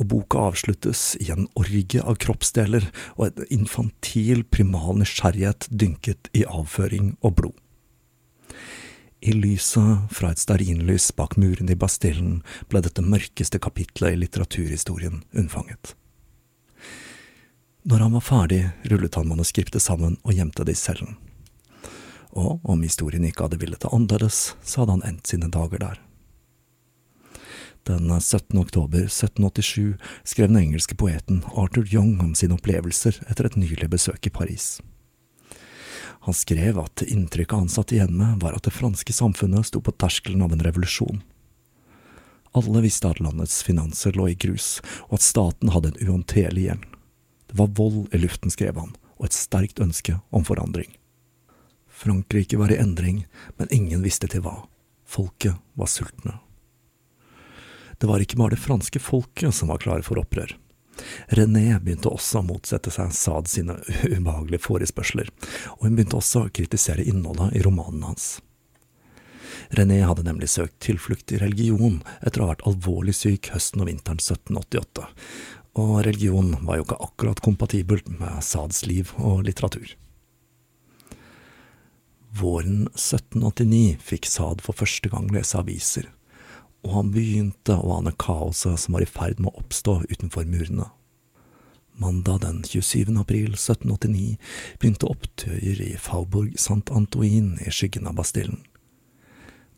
og 0.00 0.08
boka 0.10 0.40
avsluttes 0.50 1.14
i 1.22 1.28
en 1.30 1.46
orgie 1.54 2.02
av 2.02 2.18
kroppsdeler 2.18 2.88
og 3.14 3.28
en 3.28 3.52
infantil 3.60 4.42
primal 4.50 4.98
nysgjerrighet 4.98 5.68
dynket 5.70 6.32
i 6.34 6.42
avføring 6.48 7.14
og 7.22 7.36
blod. 7.38 7.54
I 9.20 9.36
lyset 9.36 10.10
fra 10.16 10.32
et 10.32 10.42
stearinlys 10.42 11.10
bak 11.14 11.36
murene 11.38 11.76
i 11.76 11.78
Bastillen 11.78 12.40
ble 12.72 12.82
dette 12.82 13.04
mørkeste 13.04 13.60
kapitlet 13.62 14.16
i 14.16 14.20
litteraturhistorien 14.24 15.22
unnfanget. 15.30 15.94
Når 17.86 18.02
han 18.02 18.16
var 18.16 18.24
ferdig, 18.24 18.62
rullet 18.90 19.14
han 19.14 19.28
manuskriptet 19.30 19.84
sammen 19.84 20.18
og 20.24 20.34
gjemte 20.34 20.66
det 20.66 20.74
i 20.74 20.80
cellen 20.80 21.20
og 22.30 22.60
om 22.64 22.82
historien 22.82 23.24
ikke 23.26 23.46
hadde 23.46 23.58
villet 23.60 23.82
det 23.82 23.90
annerledes, 23.94 24.54
så 24.62 24.82
hadde 24.82 24.98
han 24.98 25.08
endt 25.08 25.30
sine 25.30 25.50
dager 25.52 25.82
der. 25.82 26.00
Den 27.88 28.10
17. 28.20 28.58
oktober 28.60 29.06
1787 29.08 29.96
skrev 30.24 30.50
den 30.50 30.60
engelske 30.60 30.94
poeten 30.94 31.40
Arthur 31.56 31.86
Young 31.88 32.20
om 32.20 32.34
sine 32.36 32.54
opplevelser 32.58 33.22
etter 33.26 33.48
et 33.48 33.56
nylig 33.56 33.88
besøk 33.90 34.28
i 34.28 34.32
Paris. 34.34 34.80
Han 36.28 36.36
skrev 36.36 36.76
at 36.82 37.02
inntrykket 37.06 37.56
han 37.56 37.72
satt 37.72 37.94
igjen 37.96 38.12
med, 38.12 38.42
var 38.44 38.52
at 38.52 38.66
det 38.68 38.76
franske 38.76 39.14
samfunnet 39.16 39.70
sto 39.70 39.80
på 39.80 39.96
terskelen 39.96 40.44
av 40.44 40.52
en 40.52 40.64
revolusjon. 40.66 41.22
Alle 42.52 42.84
visste 42.84 43.08
at 43.08 43.22
landets 43.24 43.62
finanser 43.64 44.12
lå 44.18 44.28
i 44.28 44.36
grus, 44.36 44.82
og 45.08 45.16
at 45.16 45.24
staten 45.24 45.72
hadde 45.72 45.94
en 45.94 46.00
uhåndterlig 46.04 46.66
gjeld. 46.68 46.86
Det 47.48 47.56
var 47.58 47.72
vold 47.78 48.12
i 48.14 48.20
luften, 48.20 48.52
skrev 48.52 48.76
han, 48.76 48.92
og 49.16 49.30
et 49.30 49.38
sterkt 49.38 49.80
ønske 49.80 50.18
om 50.30 50.44
forandring. 50.44 50.92
Frankrike 52.00 52.56
var 52.56 52.72
i 52.72 52.78
endring, 52.80 53.26
men 53.56 53.68
ingen 53.70 54.00
visste 54.02 54.28
til 54.32 54.40
hva. 54.40 54.62
Folket 55.04 55.58
var 55.76 55.90
sultne. 55.90 56.38
Det 58.00 58.08
var 58.08 58.22
ikke 58.24 58.38
bare 58.40 58.54
det 58.54 58.62
franske 58.62 59.02
folket 59.04 59.52
som 59.52 59.68
var 59.68 59.82
klare 59.82 60.06
for 60.06 60.16
opprør. 60.22 60.54
René 61.36 61.66
begynte 61.76 62.08
også 62.08 62.40
å 62.40 62.46
motsette 62.48 62.92
seg 62.94 63.12
Saad 63.12 63.52
sine 63.52 63.76
ubehagelige 64.16 64.64
forespørsler, 64.64 65.28
og 65.76 65.84
hun 65.84 65.98
begynte 65.98 66.16
også 66.16 66.46
å 66.46 66.54
kritisere 66.56 67.04
innholdet 67.04 67.52
i 67.60 67.64
romanen 67.68 68.08
hans. 68.08 68.38
René 69.76 70.00
hadde 70.00 70.24
nemlig 70.24 70.48
søkt 70.48 70.80
tilflukt 70.80 71.36
i 71.36 71.44
religion 71.44 72.00
etter 72.24 72.40
å 72.40 72.48
ha 72.48 72.54
vært 72.54 72.68
alvorlig 72.70 73.12
syk 73.20 73.52
høsten 73.52 73.84
og 73.84 73.92
vinteren 73.92 74.22
1788, 74.24 75.10
og 75.84 75.98
religion 76.08 76.54
var 76.64 76.80
jo 76.80 76.88
ikke 76.88 77.02
akkurat 77.04 77.44
kompatibelt 77.44 78.08
med 78.16 78.40
Saads 78.40 78.86
liv 78.88 79.12
og 79.20 79.44
litteratur. 79.44 79.98
Våren 82.32 82.86
1789 82.94 83.96
fikk 84.00 84.26
Saad 84.30 84.60
for 84.62 84.78
første 84.78 85.10
gang 85.10 85.26
lese 85.34 85.58
aviser, 85.58 86.06
og 86.86 86.92
han 86.94 87.10
begynte 87.14 87.74
å 87.74 87.96
ane 87.96 88.12
kaoset 88.22 88.78
som 88.78 88.94
var 88.94 89.02
i 89.02 89.10
ferd 89.10 89.42
med 89.42 89.50
å 89.50 89.64
oppstå 89.64 89.96
utenfor 90.06 90.46
murene. 90.46 90.86
Mandag 92.00 92.44
den 92.46 92.62
27. 92.64 93.10
april 93.18 93.56
1789 93.58 94.38
begynte 94.78 95.10
opptøyer 95.10 95.82
i 95.84 95.90
Faubourg 96.00 96.54
Saint-Antoine 96.56 97.58
i 97.66 97.74
skyggen 97.74 98.06
av 98.08 98.16
Bastillen. 98.22 98.62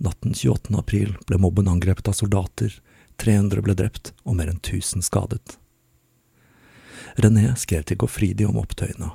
Natten 0.03 0.37
28. 0.37 0.77
april 0.77 1.17
ble 1.27 1.41
mobben 1.41 1.73
angrepet 1.73 2.13
av 2.13 2.19
soldater, 2.21 2.77
300 3.23 3.65
ble 3.65 3.75
drept 3.81 4.13
og 4.27 4.37
mer 4.39 4.53
enn 4.53 4.61
1000 4.61 5.03
skadet. 5.09 5.57
René 7.17 7.57
skrev 7.59 7.89
til 7.89 7.99
Goffridi 8.05 8.45
om 8.47 8.61
opptøyene, 8.61 9.11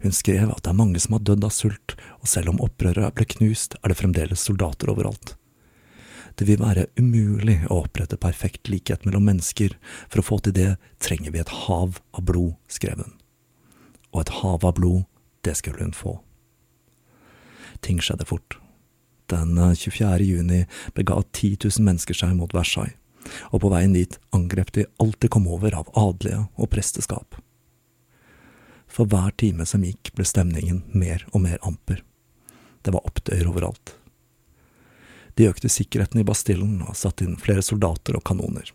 hun 0.00 0.14
skrev 0.14 0.50
at 0.50 0.62
det 0.64 0.72
er 0.72 0.78
mange 0.78 1.00
som 1.02 1.16
har 1.16 1.24
dødd 1.26 1.44
av 1.46 1.52
sult, 1.54 1.94
og 2.20 2.30
selv 2.30 2.52
om 2.52 2.62
opprøret 2.64 3.14
ble 3.16 3.26
knust, 3.36 3.76
er 3.80 3.92
det 3.92 3.98
fremdeles 4.00 4.42
soldater 4.46 4.92
overalt. 4.92 5.34
Det 6.38 6.46
vil 6.48 6.62
være 6.62 6.86
umulig 6.98 7.58
å 7.68 7.82
opprette 7.82 8.18
perfekt 8.20 8.70
likhet 8.72 9.04
mellom 9.06 9.26
mennesker, 9.28 9.74
for 10.08 10.22
å 10.22 10.26
få 10.26 10.38
til 10.44 10.56
det 10.56 10.70
trenger 11.02 11.34
vi 11.34 11.42
et 11.42 11.54
hav 11.66 12.00
av 12.16 12.24
blod, 12.26 12.54
skrev 12.70 13.02
hun. 13.02 13.14
Og 14.14 14.24
et 14.24 14.34
hav 14.40 14.64
av 14.66 14.76
blod, 14.78 15.04
det 15.44 15.56
skulle 15.58 15.84
hun 15.84 15.96
få. 15.96 16.18
Ting 17.84 18.00
skjedde 18.02 18.28
fort. 18.28 18.58
Den 19.30 19.54
24. 19.54 20.24
juni 20.26 20.64
bega 20.96 21.20
10 21.32 21.60
000 21.68 21.86
mennesker 21.86 22.16
seg 22.16 22.34
mot 22.38 22.54
Versailles, 22.56 22.96
og 23.52 23.62
på 23.62 23.70
veien 23.70 23.94
dit 23.94 24.16
angrep 24.34 24.72
de 24.74 24.88
alt 25.02 25.20
de 25.22 25.30
kom 25.30 25.46
over 25.48 25.76
av 25.76 25.92
adelige 25.98 26.46
og 26.56 26.72
presteskap. 26.72 27.39
For 28.90 29.06
hver 29.06 29.30
time 29.38 29.66
som 29.66 29.84
gikk, 29.86 30.12
ble 30.16 30.26
stemningen 30.26 30.82
mer 30.92 31.24
og 31.30 31.44
mer 31.46 31.62
amper. 31.66 32.02
Det 32.82 32.94
var 32.94 33.06
opptøyer 33.06 33.48
overalt. 33.48 33.94
De 35.38 35.46
økte 35.48 35.70
sikkerheten 35.70 36.20
i 36.20 36.26
Bastillen 36.26 36.80
og 36.82 36.98
satte 36.98 37.24
inn 37.24 37.38
flere 37.40 37.62
soldater 37.64 38.18
og 38.18 38.24
kanoner. 38.26 38.72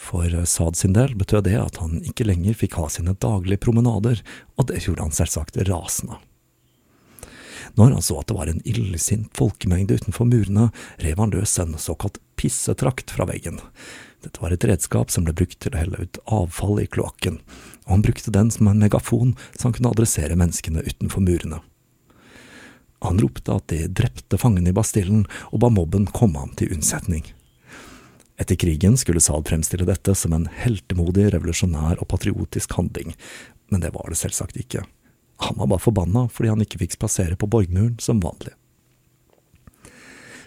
For 0.00 0.30
Saad 0.48 0.78
sin 0.78 0.94
del 0.96 1.16
betød 1.18 1.44
det 1.48 1.58
at 1.58 1.80
han 1.82 1.98
ikke 2.06 2.26
lenger 2.28 2.56
fikk 2.56 2.78
ha 2.80 2.86
sine 2.92 3.16
daglige 3.20 3.60
promenader, 3.66 4.22
og 4.56 4.70
det 4.70 4.84
gjorde 4.86 5.08
han 5.08 5.16
selvsagt 5.16 5.58
rasende. 5.68 6.20
Når 7.76 7.96
han 7.96 8.04
så 8.04 8.20
at 8.20 8.30
det 8.30 8.36
var 8.38 8.48
en 8.48 8.62
illsint 8.64 9.28
folkemengde 9.36 9.98
utenfor 9.98 10.28
murene, 10.28 10.70
rev 11.02 11.20
han 11.20 11.34
løs 11.34 11.58
en 11.60 11.74
såkalt 11.80 12.20
pissetrakt 12.40 13.12
fra 13.12 13.26
veggen. 13.28 13.58
Dette 14.24 14.40
var 14.40 14.54
et 14.54 14.64
redskap 14.64 15.12
som 15.12 15.26
ble 15.26 15.34
brukt 15.36 15.58
til 15.60 15.74
å 15.74 15.82
helle 15.82 16.06
ut 16.06 16.20
avfall 16.24 16.80
i 16.80 16.88
kloakken, 16.88 17.40
og 17.86 17.94
han 17.94 18.04
brukte 18.04 18.34
den 18.34 18.50
som 18.50 18.68
en 18.68 18.82
megafon 18.82 19.34
så 19.54 19.68
han 19.68 19.76
kunne 19.76 19.94
adressere 19.94 20.36
menneskene 20.38 20.84
utenfor 20.86 21.22
murene. 21.22 21.62
Han 23.04 23.20
ropte 23.22 23.54
at 23.54 23.68
de 23.70 23.86
drepte 23.86 24.38
fangene 24.40 24.72
i 24.72 24.76
Bastillen, 24.76 25.26
og 25.52 25.60
ba 25.62 25.70
mobben 25.70 26.08
komme 26.10 26.40
ham 26.40 26.54
til 26.58 26.72
unnsetning. 26.74 27.26
Etter 28.40 28.58
krigen 28.60 28.96
skulle 29.00 29.22
Saad 29.22 29.46
fremstille 29.48 29.86
dette 29.88 30.14
som 30.16 30.34
en 30.36 30.48
heltemodig, 30.64 31.30
revolusjonær 31.32 32.00
og 32.00 32.08
patriotisk 32.10 32.74
handling, 32.76 33.14
men 33.70 33.84
det 33.84 33.94
var 33.94 34.10
det 34.10 34.18
selvsagt 34.20 34.58
ikke. 34.60 34.84
Han 35.44 35.60
var 35.60 35.70
bare 35.72 35.84
forbanna 35.84 36.26
fordi 36.32 36.52
han 36.52 36.64
ikke 36.64 36.80
fikk 36.84 36.96
spasere 36.96 37.36
på 37.36 37.48
borgmuren 37.52 37.96
som 38.00 38.20
vanlig. 38.24 38.54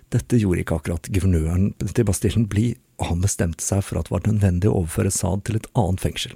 Dette 0.09 0.39
gjorde 0.41 0.63
ikke 0.63 0.79
akkurat 0.79 1.09
guvernøren 1.13 1.71
til 1.85 2.05
Bastillen 2.09 2.47
blid, 2.49 2.77
og 2.97 3.11
han 3.11 3.21
bestemte 3.23 3.63
seg 3.63 3.83
for 3.85 3.99
at 3.99 4.09
det 4.09 4.15
var 4.15 4.25
nødvendig 4.25 4.69
å 4.69 4.79
overføre 4.81 5.13
Saad 5.13 5.45
til 5.45 5.59
et 5.59 5.69
annet 5.77 6.01
fengsel. 6.01 6.33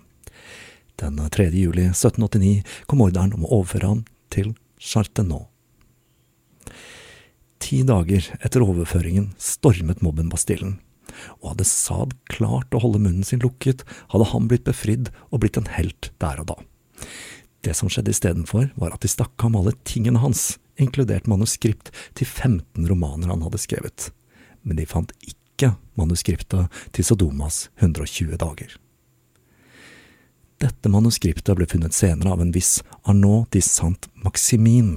Den 1.01 1.17
3. 1.17 1.49
juli 1.57 1.87
1789 1.89 2.61
kom 2.85 3.01
ordren 3.01 3.33
om 3.33 3.45
å 3.45 3.59
overføre 3.59 3.89
ham 3.89 4.03
til 4.33 4.53
Chartenot. 4.77 5.49
Ti 7.63 7.79
dager 7.87 8.25
etter 8.43 8.63
overføringen 8.65 9.31
stormet 9.41 10.03
mobben 10.03 10.27
Bastillen, 10.29 10.77
og 11.39 11.53
hadde 11.53 11.67
Saad 11.69 12.15
klart 12.31 12.75
å 12.75 12.81
holde 12.83 12.99
munnen 13.01 13.23
sin 13.23 13.41
lukket, 13.43 13.85
hadde 14.11 14.27
han 14.33 14.49
blitt 14.51 14.65
befridd 14.67 15.13
og 15.29 15.43
blitt 15.43 15.59
en 15.59 15.69
helt 15.71 16.11
der 16.21 16.41
og 16.43 16.49
da. 16.51 16.57
Det 17.63 17.75
som 17.77 17.87
skjedde 17.87 18.11
istedenfor, 18.11 18.73
var 18.75 18.91
at 18.91 19.05
de 19.05 19.11
stakk 19.11 19.39
ham 19.45 19.55
alle 19.55 19.71
tingene 19.87 20.19
hans, 20.19 20.57
inkludert 20.75 21.29
manuskript 21.31 21.93
til 22.17 22.27
15 22.27 22.89
romaner 22.89 23.31
han 23.31 23.45
hadde 23.45 23.61
skrevet. 23.61 24.09
Men 24.67 24.79
de 24.79 24.89
fant 24.89 25.13
ikke 25.23 25.75
manuskriptet 25.99 26.83
til 26.91 27.07
Sodomas 27.07 27.69
120 27.79 28.35
dager. 28.41 28.75
Dette 30.63 30.87
manuskriptet 30.87 31.57
ble 31.57 31.67
funnet 31.67 31.95
senere 31.95 32.31
av 32.31 32.41
en 32.43 32.53
viss 32.55 32.77
Arnaud 33.03 33.49
de 33.51 33.59
Saint-Maximin. 33.59 34.95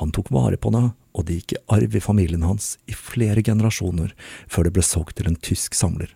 Han 0.00 0.12
tok 0.12 0.28
vare 0.34 0.58
på 0.60 0.72
det, 0.74 0.86
og 1.16 1.26
det 1.26 1.38
gikk 1.38 1.54
i 1.54 1.60
arv 1.76 1.96
i 1.96 2.02
familien 2.04 2.44
hans 2.44 2.74
i 2.90 2.96
flere 2.96 3.44
generasjoner 3.46 4.12
før 4.50 4.68
det 4.68 4.74
ble 4.76 4.84
solgt 4.84 5.16
til 5.16 5.30
en 5.30 5.38
tysk 5.40 5.78
samler. 5.78 6.12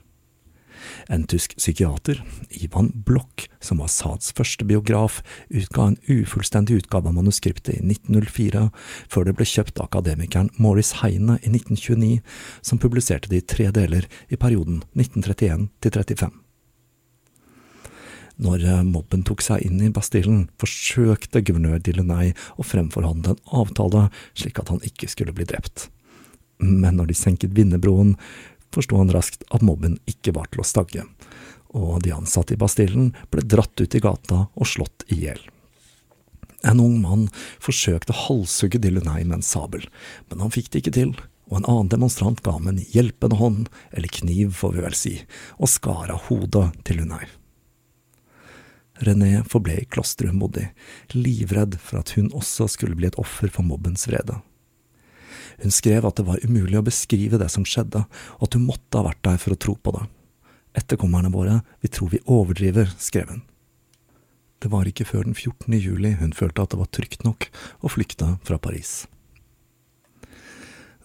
En 1.09 1.25
tysk 1.25 1.55
psykiater, 1.57 2.21
Ivan 2.61 2.91
Bloch, 3.07 3.47
som 3.65 3.81
var 3.81 3.89
Sads 3.89 4.35
første 4.37 4.69
biograf, 4.69 5.23
utga 5.49 5.89
en 5.89 5.99
ufullstendig 6.05 6.83
utgave 6.83 7.09
av 7.09 7.17
manuskriptet 7.17 7.79
i 7.79 7.81
1904, 7.81 8.69
før 9.09 9.25
det 9.25 9.37
ble 9.39 9.49
kjøpt 9.49 9.81
av 9.81 9.89
akademikeren 9.89 10.53
Maurice 10.61 11.01
Heine 11.01 11.41
i 11.41 11.55
1929, 11.55 12.21
som 12.61 12.83
publiserte 12.83 13.33
det 13.33 13.41
i 13.41 13.51
tre 13.57 13.73
deler 13.73 14.09
i 14.29 14.37
perioden 14.37 14.83
1931 14.93 15.71
til 15.81 15.97
35. 15.97 16.44
Når 18.43 18.65
eh, 18.67 18.83
mobben 18.87 19.23
tok 19.27 19.45
seg 19.45 19.63
inn 19.67 19.83
i 19.85 19.93
Bastillen, 19.95 20.49
forsøkte 20.59 21.45
guvernør 21.47 21.83
Dillonay 21.85 22.33
å 22.59 22.67
fremforhandle 22.67 23.37
en 23.37 23.53
avtale 23.63 24.09
slik 24.35 24.59
at 24.59 24.73
han 24.73 24.83
ikke 24.87 25.11
skulle 25.11 25.35
bli 25.37 25.47
drept. 25.49 25.89
Men 26.59 26.99
når 26.99 27.13
de 27.13 27.19
senket 27.19 27.55
Vinnerbroen, 27.55 28.15
forsto 28.75 28.99
han 28.99 29.13
raskt 29.15 29.47
at 29.55 29.63
mobben 29.63 30.01
ikke 30.11 30.35
var 30.35 30.49
til 30.51 30.65
å 30.65 30.67
stagge, 30.67 31.05
og 31.75 32.03
de 32.03 32.15
ansatte 32.15 32.57
i 32.57 32.59
Bastillen 32.59 33.13
ble 33.31 33.45
dratt 33.47 33.79
ut 33.79 33.95
i 33.95 34.03
gata 34.03 34.47
og 34.51 34.71
slått 34.71 35.07
i 35.15 35.21
hjel. 35.27 35.41
En 36.65 36.81
ung 36.81 36.97
mann 37.03 37.29
forsøkte 37.63 38.15
å 38.15 38.23
halshugge 38.25 38.81
Dillonay 38.83 39.27
med 39.27 39.41
en 39.41 39.47
sabel, 39.47 39.87
men 40.31 40.43
han 40.43 40.55
fikk 40.55 40.73
det 40.73 40.83
ikke 40.83 40.97
til, 40.97 41.15
og 41.51 41.61
en 41.61 41.69
annen 41.69 41.93
demonstrant 41.93 42.41
ga 42.43 42.57
ham 42.57 42.71
en 42.71 42.83
hjelpende 42.95 43.39
hånd, 43.39 43.71
eller 43.93 44.11
kniv 44.11 44.55
får 44.59 44.77
vi 44.79 44.85
vel 44.87 44.99
si, 44.99 45.15
og 45.61 45.71
skar 45.71 46.11
av 46.15 46.25
hodet 46.31 46.71
til 46.89 47.03
Lunay. 47.03 47.29
René 49.03 49.43
forble 49.51 49.81
i 49.81 49.87
klosteret 49.91 50.31
hun 50.31 50.43
bodde 50.45 50.63
i, 50.63 50.73
livredd 51.17 51.79
for 51.83 51.99
at 52.03 52.15
hun 52.15 52.31
også 52.37 52.69
skulle 52.71 52.95
bli 52.99 53.09
et 53.11 53.19
offer 53.19 53.51
for 53.51 53.67
mobbens 53.67 54.07
vrede. 54.07 54.39
Hun 55.63 55.75
skrev 55.75 56.07
at 56.07 56.19
det 56.19 56.27
var 56.27 56.43
umulig 56.47 56.79
å 56.79 56.87
beskrive 56.87 57.39
det 57.41 57.51
som 57.53 57.67
skjedde, 57.67 58.05
og 58.39 58.47
at 58.47 58.55
hun 58.55 58.67
måtte 58.69 58.99
ha 58.99 59.09
vært 59.09 59.23
der 59.27 59.41
for 59.43 59.55
å 59.55 59.61
tro 59.61 59.75
på 59.75 59.95
det. 59.97 60.05
Etterkommerne 60.79 61.31
våre 61.35 61.61
vi 61.83 61.91
tror 61.91 62.11
vi 62.15 62.23
overdriver, 62.27 62.91
skrev 62.99 63.31
hun. 63.31 63.43
Det 64.63 64.71
var 64.73 64.89
ikke 64.89 65.07
før 65.07 65.27
den 65.27 65.35
14. 65.37 65.75
juli 65.77 66.15
hun 66.19 66.33
følte 66.33 66.65
at 66.65 66.73
det 66.73 66.81
var 66.81 66.91
trygt 66.95 67.27
nok 67.27 67.51
å 67.85 67.91
flykte 67.93 68.37
fra 68.47 68.59
Paris. 68.59 69.05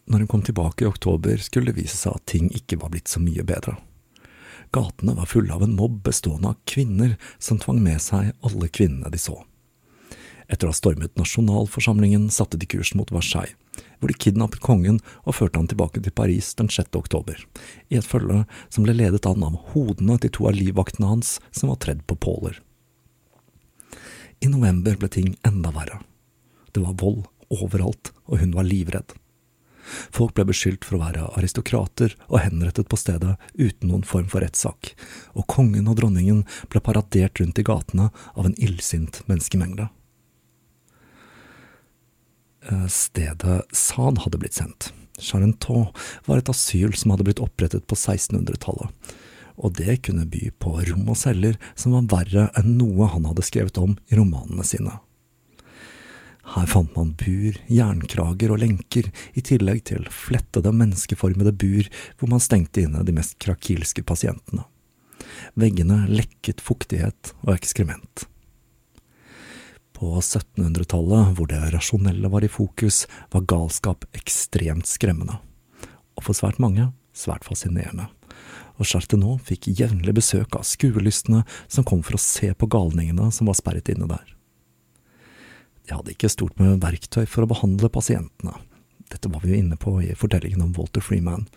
Når 0.10 0.24
hun 0.24 0.30
kom 0.32 0.46
tilbake 0.46 0.86
i 0.86 0.90
oktober, 0.90 1.38
skulle 1.38 1.70
det 1.70 1.84
vise 1.84 1.98
seg 1.98 2.16
at 2.16 2.26
ting 2.32 2.48
ikke 2.56 2.80
var 2.82 2.94
blitt 2.94 3.12
så 3.12 3.22
mye 3.22 3.44
bedre. 3.46 3.76
Gatene 4.72 5.16
var 5.18 5.26
fulle 5.26 5.54
av 5.54 5.64
en 5.64 5.76
mobb 5.76 6.04
bestående 6.06 6.52
av 6.52 6.60
kvinner 6.70 7.16
som 7.42 7.58
tvang 7.58 7.82
med 7.84 8.02
seg 8.02 8.34
alle 8.46 8.70
kvinnene 8.70 9.10
de 9.10 9.22
så. 9.22 9.40
Etter 10.50 10.66
å 10.66 10.74
ha 10.74 10.78
stormet 10.78 11.18
nasjonalforsamlingen 11.18 12.30
satte 12.34 12.58
de 12.58 12.70
kursen 12.70 12.98
mot 12.98 13.12
Versailles, 13.14 13.54
hvor 14.00 14.10
de 14.10 14.18
kidnappet 14.18 14.62
kongen 14.66 14.98
og 15.24 15.36
førte 15.38 15.62
han 15.62 15.70
tilbake 15.70 16.02
til 16.02 16.14
Paris 16.16 16.52
den 16.58 16.72
6. 16.74 16.90
oktober, 16.98 17.38
i 17.90 18.00
et 18.00 18.08
følge 18.08 18.44
som 18.70 18.86
ble 18.86 18.96
ledet 18.98 19.26
an 19.30 19.46
av 19.46 19.60
hodene 19.74 20.18
til 20.22 20.34
to 20.34 20.50
av 20.50 20.58
livvaktene 20.58 21.10
hans 21.12 21.38
som 21.52 21.70
var 21.70 21.82
tredd 21.86 22.06
på 22.10 22.18
påler. 22.18 22.58
I 24.42 24.50
november 24.50 24.98
ble 24.98 25.10
ting 25.12 25.34
enda 25.46 25.74
verre. 25.76 26.00
Det 26.74 26.82
var 26.82 26.98
vold 26.98 27.26
overalt, 27.50 28.14
og 28.30 28.40
hun 28.42 28.54
var 28.56 28.68
livredd. 28.70 29.18
Folk 30.16 30.36
ble 30.38 30.48
beskyldt 30.50 30.86
for 30.86 30.98
å 30.98 31.04
være 31.04 31.28
aristokrater 31.40 32.16
og 32.28 32.42
henrettet 32.44 32.90
på 32.92 33.00
stedet 33.00 33.36
uten 33.56 33.92
noen 33.92 34.06
form 34.08 34.28
for 34.32 34.44
rettssak, 34.44 34.94
og 35.36 35.48
kongen 35.52 35.90
og 35.90 36.00
dronningen 36.00 36.44
ble 36.72 36.84
paradert 36.84 37.42
rundt 37.42 37.62
i 37.62 37.66
gatene 37.66 38.10
av 38.36 38.50
en 38.50 38.58
illsint 38.62 39.22
menneskemengde. 39.30 39.90
Eh, 42.70 42.88
stedet 42.88 43.62
Sad 43.72 44.24
hadde 44.26 44.40
blitt 44.42 44.58
sendt. 44.58 44.92
Charenton 45.20 45.90
var 46.26 46.40
et 46.40 46.52
asyl 46.52 46.94
som 46.96 47.12
hadde 47.14 47.26
blitt 47.28 47.42
opprettet 47.44 47.88
på 47.88 47.98
1600-tallet, 47.98 49.14
og 49.60 49.76
det 49.76 50.00
kunne 50.08 50.28
by 50.30 50.48
på 50.64 50.78
rom 50.88 51.12
og 51.12 51.20
celler 51.20 51.60
som 51.76 51.98
var 51.98 52.08
verre 52.14 52.48
enn 52.60 52.78
noe 52.80 53.10
han 53.12 53.28
hadde 53.28 53.44
skrevet 53.48 53.80
om 53.82 53.98
i 54.08 54.20
romanene 54.20 54.64
sine. 54.68 54.96
Her 56.50 56.66
fant 56.66 56.96
man 56.98 57.12
bur, 57.20 57.58
jernkrager 57.70 58.54
og 58.54 58.62
lenker, 58.64 59.10
i 59.38 59.44
tillegg 59.46 59.84
til 59.92 60.08
flettede, 60.14 60.74
menneskeformede 60.74 61.54
bur 61.54 61.90
hvor 62.18 62.32
man 62.32 62.42
stengte 62.42 62.84
inne 62.86 63.04
de 63.06 63.14
mest 63.14 63.38
krakilske 63.42 64.02
pasientene. 64.02 64.66
Veggene 65.60 66.04
lekket 66.10 66.64
fuktighet 66.64 67.34
og 67.46 67.54
ekskrement. 67.54 68.26
På 69.94 70.16
1700-tallet, 70.22 71.36
hvor 71.36 71.50
det 71.52 71.60
rasjonelle 71.74 72.32
var 72.32 72.46
i 72.46 72.52
fokus, 72.52 73.04
var 73.34 73.46
galskap 73.50 74.08
ekstremt 74.16 74.88
skremmende. 74.88 75.38
Og 76.16 76.26
for 76.26 76.38
svært 76.38 76.60
mange 76.64 76.88
svært 77.20 77.46
fascinerende. 77.48 78.08
Og 78.80 78.88
Chartenot 78.88 79.44
fikk 79.50 79.70
jevnlig 79.76 80.16
besøk 80.16 80.56
av 80.56 80.66
skuelystne 80.68 81.44
som 81.68 81.86
kom 81.88 82.04
for 82.06 82.16
å 82.16 82.24
se 82.24 82.54
på 82.56 82.70
galningene 82.72 83.28
som 83.36 83.52
var 83.52 83.60
sperret 83.60 83.92
inne 83.92 84.08
der. 84.10 84.39
De 85.90 85.98
hadde 85.98 86.14
ikke 86.14 86.30
stort 86.30 86.60
med 86.62 86.84
verktøy 86.84 87.26
for 87.26 87.44
å 87.44 87.50
behandle 87.50 87.90
pasientene. 87.92 88.54
Dette 89.10 89.32
var 89.34 89.42
vi 89.42 89.56
jo 89.56 89.62
inne 89.64 89.76
på 89.82 89.96
i 90.06 90.14
fortellingen 90.14 90.62
om 90.68 90.74
Walter 90.78 91.02
Freeman. 91.02 91.48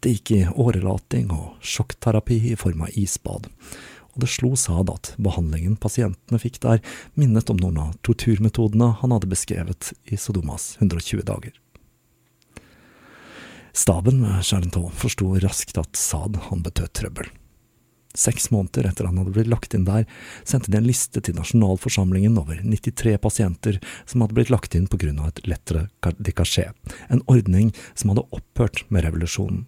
Det 0.00 0.14
gikk 0.14 0.30
i 0.32 0.44
årelating 0.48 1.28
og 1.36 1.58
sjokkterapi 1.60 2.40
i 2.54 2.56
form 2.56 2.86
av 2.86 2.96
isbad 2.96 3.50
og 4.14 4.22
det 4.22 4.30
slo 4.30 4.54
Saad 4.58 4.90
at 4.92 5.12
behandlingen 5.18 5.74
pasientene 5.80 6.38
fikk 6.38 6.60
der, 6.62 6.80
minnet 7.18 7.50
om 7.50 7.58
noen 7.58 7.80
av 7.82 7.94
torturmetodene 8.06 8.92
han 9.00 9.14
hadde 9.14 9.30
beskrevet 9.30 9.90
i 10.06 10.18
Sodomas 10.20 10.74
120 10.78 11.24
dager. 11.26 11.54
Staben 13.74 14.20
med 14.22 14.44
Charenton 14.46 14.92
forsto 14.94 15.32
raskt 15.42 15.80
at 15.82 15.98
Saad 15.98 16.38
han 16.46 16.62
betød 16.62 16.94
trøbbel. 16.94 17.32
Seks 18.14 18.50
måneder 18.54 18.86
etter 18.86 19.08
han 19.08 19.18
hadde 19.18 19.32
blitt 19.34 19.50
lagt 19.50 19.74
inn 19.74 19.88
der, 19.88 20.06
sendte 20.46 20.70
de 20.70 20.78
en 20.78 20.86
liste 20.86 21.18
til 21.18 21.34
nasjonalforsamlingen 21.34 22.38
over 22.38 22.60
93 22.62 23.16
pasienter 23.18 23.80
som 24.06 24.22
hadde 24.22 24.36
blitt 24.38 24.52
lagt 24.54 24.76
inn 24.78 24.86
av 25.18 25.32
et 25.32 25.42
lettere 25.50 25.88
dikasjé, 26.22 26.70
en 27.10 27.24
ordning 27.26 27.72
som 27.94 28.12
hadde 28.12 28.28
opphørt 28.30 28.84
med 28.88 29.02
revolusjonen. 29.08 29.64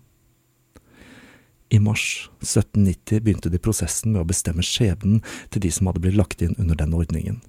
I 1.69 1.81
mars 1.83 2.31
1790 2.41 3.21
begynte 3.27 3.51
de 3.51 3.59
prosessen 3.59 4.13
med 4.13 4.23
å 4.23 4.29
bestemme 4.31 4.63
skjebnen 4.63 5.19
til 5.51 5.65
de 5.65 5.73
som 5.75 5.91
hadde 5.91 6.05
blitt 6.05 6.19
lagt 6.19 6.43
inn 6.43 6.55
under 6.63 6.79
den 6.79 6.95
ordningen. 6.95 7.41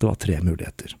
Det 0.00 0.08
var 0.08 0.16
tre 0.16 0.38
muligheter. 0.40 0.96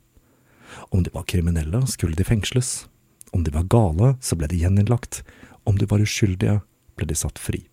Om 0.92 1.02
de 1.02 1.10
var 1.14 1.24
kriminelle, 1.24 1.86
skulle 1.88 2.18
de 2.18 2.28
fengsles. 2.28 2.84
Om 3.32 3.46
de 3.46 3.54
var 3.54 3.64
gale, 3.72 4.12
så 4.20 4.36
ble 4.36 4.50
de 4.52 4.60
gjeninnlagt. 4.60 5.22
Om 5.64 5.80
de 5.80 5.88
var 5.88 6.04
uskyldige, 6.04 6.60
ble 7.00 7.08
de 7.08 7.16
satt 7.16 7.40
fri. 7.40 7.64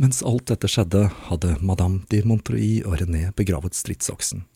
Mens 0.00 0.22
alt 0.22 0.46
dette 0.48 0.68
skjedde, 0.70 1.10
hadde 1.28 1.58
madame 1.60 2.06
de 2.08 2.22
Montreuil 2.24 2.86
og 2.88 2.94
René 3.02 3.26
begravet 3.36 3.76
stridsoksen. 3.76 4.46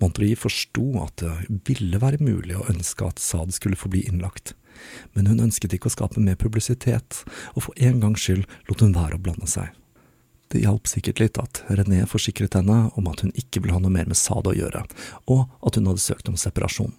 Montreuil 0.00 0.38
forsto 0.40 0.84
at 1.02 1.20
det 1.20 1.58
ville 1.66 2.00
være 2.00 2.22
mulig 2.24 2.56
å 2.56 2.64
ønske 2.72 3.04
at 3.04 3.20
Saad 3.20 3.52
skulle 3.52 3.76
forbli 3.76 4.06
innlagt, 4.08 4.54
men 5.12 5.28
hun 5.28 5.42
ønsket 5.44 5.74
ikke 5.76 5.90
å 5.90 5.92
skape 5.92 6.22
mer 6.24 6.38
publisitet, 6.40 7.20
og 7.52 7.66
for 7.66 7.84
en 7.84 8.00
gangs 8.00 8.24
skyld 8.24 8.46
lot 8.70 8.84
hun 8.84 8.96
være 8.96 9.18
å 9.18 9.24
blande 9.26 9.50
seg. 9.50 9.74
Det 10.48 10.62
hjalp 10.62 10.88
sikkert 10.88 11.20
litt 11.20 11.40
at 11.42 11.60
René 11.68 12.06
forsikret 12.08 12.56
henne 12.56 12.86
om 12.96 13.10
at 13.12 13.26
hun 13.26 13.34
ikke 13.36 13.60
ville 13.60 13.76
ha 13.76 13.82
noe 13.82 13.92
mer 13.92 14.08
med 14.08 14.16
Saad 14.16 14.48
å 14.48 14.56
gjøre, 14.56 14.86
og 15.28 15.50
at 15.68 15.76
hun 15.76 15.90
hadde 15.90 16.04
søkt 16.06 16.32
om 16.32 16.40
separasjon. 16.40 16.94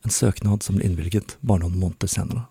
En 0.00 0.16
søknad 0.16 0.64
som 0.64 0.80
ble 0.80 0.88
innvilget 0.88 1.36
bare 1.44 1.66
noen 1.66 1.76
måneder 1.76 2.08
senere. 2.08 2.46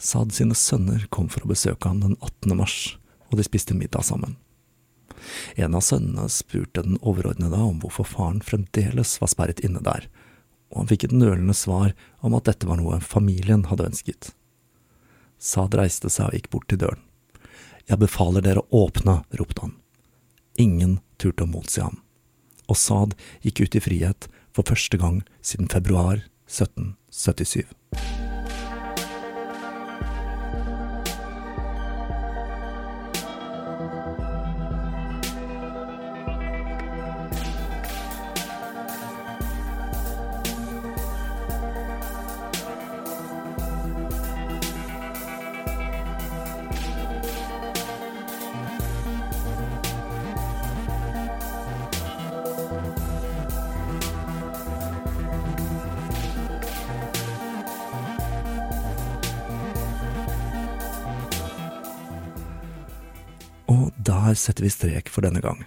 Saad 0.00 0.32
sine 0.32 0.56
sønner 0.56 1.02
kom 1.12 1.28
for 1.28 1.44
å 1.44 1.50
besøke 1.50 1.90
ham 1.90 2.00
den 2.00 2.16
18. 2.24 2.56
mars, 2.56 2.76
og 3.28 3.36
de 3.36 3.44
spiste 3.44 3.76
middag 3.76 4.06
sammen. 4.08 4.38
En 5.60 5.76
av 5.76 5.84
sønnene 5.84 6.24
spurte 6.32 6.80
den 6.86 6.96
overordnede 7.04 7.58
om 7.60 7.82
hvorfor 7.82 8.08
faren 8.08 8.40
fremdeles 8.40 9.18
var 9.20 9.28
sperret 9.28 9.60
inne 9.60 9.82
der, 9.84 10.06
og 10.72 10.82
han 10.82 10.90
fikk 10.92 11.04
et 11.04 11.16
nølende 11.16 11.56
svar 11.56 11.92
om 12.24 12.36
at 12.38 12.48
dette 12.48 12.68
var 12.68 12.80
noe 12.80 13.00
familien 13.04 13.66
hadde 13.68 13.90
ønsket. 13.90 14.30
Saad 15.36 15.76
reiste 15.76 16.08
seg 16.12 16.30
og 16.30 16.38
gikk 16.38 16.48
bort 16.54 16.68
til 16.72 16.80
døren. 16.80 17.04
Jeg 17.88 18.00
befaler 18.00 18.44
dere 18.44 18.62
å 18.62 18.86
åpne, 18.86 19.18
ropte 19.36 19.66
han. 19.66 19.74
Ingen 20.60 21.00
turte 21.20 21.44
å 21.44 21.50
motsi 21.50 21.82
ham, 21.84 22.00
og 22.72 22.80
Saad 22.80 23.16
gikk 23.44 23.66
ut 23.66 23.76
i 23.76 23.84
frihet 23.84 24.30
for 24.56 24.64
første 24.64 24.96
gang 25.00 25.20
siden 25.44 25.68
februar 25.68 26.24
1777. 26.48 27.79
setter 64.40 64.66
vi 64.66 64.72
strek 64.72 65.12
for 65.12 65.26
denne 65.26 65.42
gang. 65.44 65.62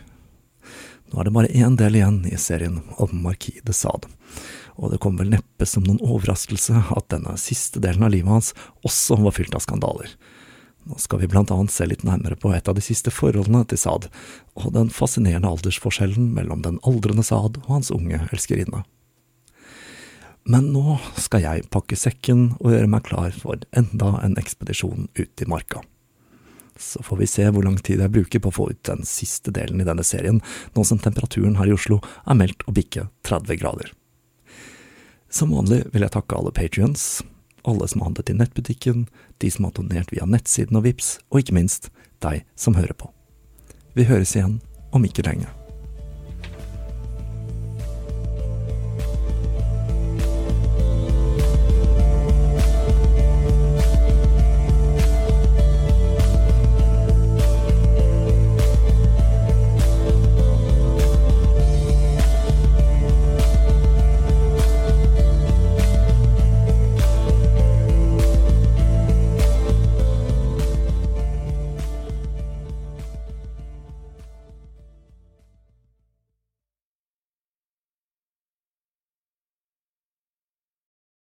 Nå 1.13 1.21
er 1.21 1.27
det 1.27 1.35
bare 1.35 1.53
én 1.53 1.75
del 1.77 1.99
igjen 1.99 2.23
i 2.25 2.37
serien 2.41 2.79
om 2.97 3.11
Marquis 3.21 3.61
de 3.65 3.75
Sade, 3.77 4.09
og 4.81 4.89
det 4.89 5.01
kommer 5.03 5.21
vel 5.21 5.35
neppe 5.35 5.67
som 5.69 5.85
noen 5.85 6.01
overraskelse 6.01 6.87
at 6.95 7.11
denne 7.13 7.35
siste 7.37 7.83
delen 7.83 8.05
av 8.07 8.15
livet 8.15 8.33
hans 8.33 8.53
også 8.81 9.19
var 9.21 9.35
fylt 9.37 9.53
av 9.53 9.61
skandaler. 9.61 10.09
Nå 10.89 10.97
skal 10.99 11.21
vi 11.21 11.29
blant 11.31 11.51
annet 11.53 11.71
se 11.71 11.85
litt 11.87 12.01
nærmere 12.03 12.35
på 12.35 12.49
et 12.51 12.67
av 12.67 12.75
de 12.75 12.83
siste 12.83 13.13
forholdene 13.13 13.61
til 13.69 13.79
Saad, 13.79 14.09
og 14.57 14.73
den 14.75 14.89
fascinerende 14.91 15.53
aldersforskjellen 15.53 16.33
mellom 16.33 16.65
den 16.65 16.81
aldrende 16.83 17.23
Saad 17.23 17.61
og 17.63 17.71
hans 17.77 17.93
unge 17.93 18.19
elskerinne. 18.33 18.81
Men 20.43 20.73
nå 20.73 20.97
skal 21.15 21.45
jeg 21.45 21.69
pakke 21.71 21.95
sekken 21.95 22.49
og 22.57 22.73
gjøre 22.73 22.89
meg 22.91 23.05
klar 23.07 23.31
for 23.37 23.61
enda 23.71 24.17
en 24.25 24.35
ekspedisjon 24.41 25.07
ut 25.15 25.45
i 25.45 25.47
marka. 25.47 25.85
Så 26.79 27.03
får 27.05 27.19
vi 27.19 27.29
se 27.29 27.47
hvor 27.53 27.65
lang 27.65 27.77
tid 27.77 28.01
jeg 28.01 28.13
bruker 28.13 28.41
på 28.41 28.51
å 28.51 28.55
få 28.55 28.69
ut 28.71 28.81
den 28.89 29.03
siste 29.07 29.53
delen 29.53 29.81
i 29.81 29.87
denne 29.87 30.05
serien, 30.05 30.41
nå 30.73 30.85
som 30.87 31.01
temperaturen 31.01 31.57
her 31.59 31.69
i 31.69 31.75
Oslo 31.75 31.99
er 32.25 32.39
meldt 32.39 32.65
å 32.67 32.73
bikke 32.75 33.07
30 33.27 33.61
grader. 33.61 33.93
Som 35.33 35.53
vanlig 35.53 35.83
vil 35.93 36.05
jeg 36.05 36.13
takke 36.13 36.37
alle 36.37 36.53
patrions, 36.53 37.23
alle 37.65 37.87
som 37.87 38.01
har 38.01 38.11
handlet 38.11 38.29
i 38.29 38.37
nettbutikken, 38.37 39.07
de 39.41 39.49
som 39.51 39.65
har 39.65 39.73
donert 39.77 40.13
via 40.13 40.27
nettsiden 40.29 40.77
og 40.77 40.85
VIPS, 40.85 41.17
og 41.31 41.41
ikke 41.41 41.57
minst 41.57 41.89
deg 42.25 42.43
som 42.55 42.77
hører 42.77 42.93
på. 42.97 43.09
Vi 43.97 44.09
høres 44.09 44.35
igjen 44.35 44.59
om 44.93 45.05
ikke 45.05 45.25
lenge. 45.25 45.49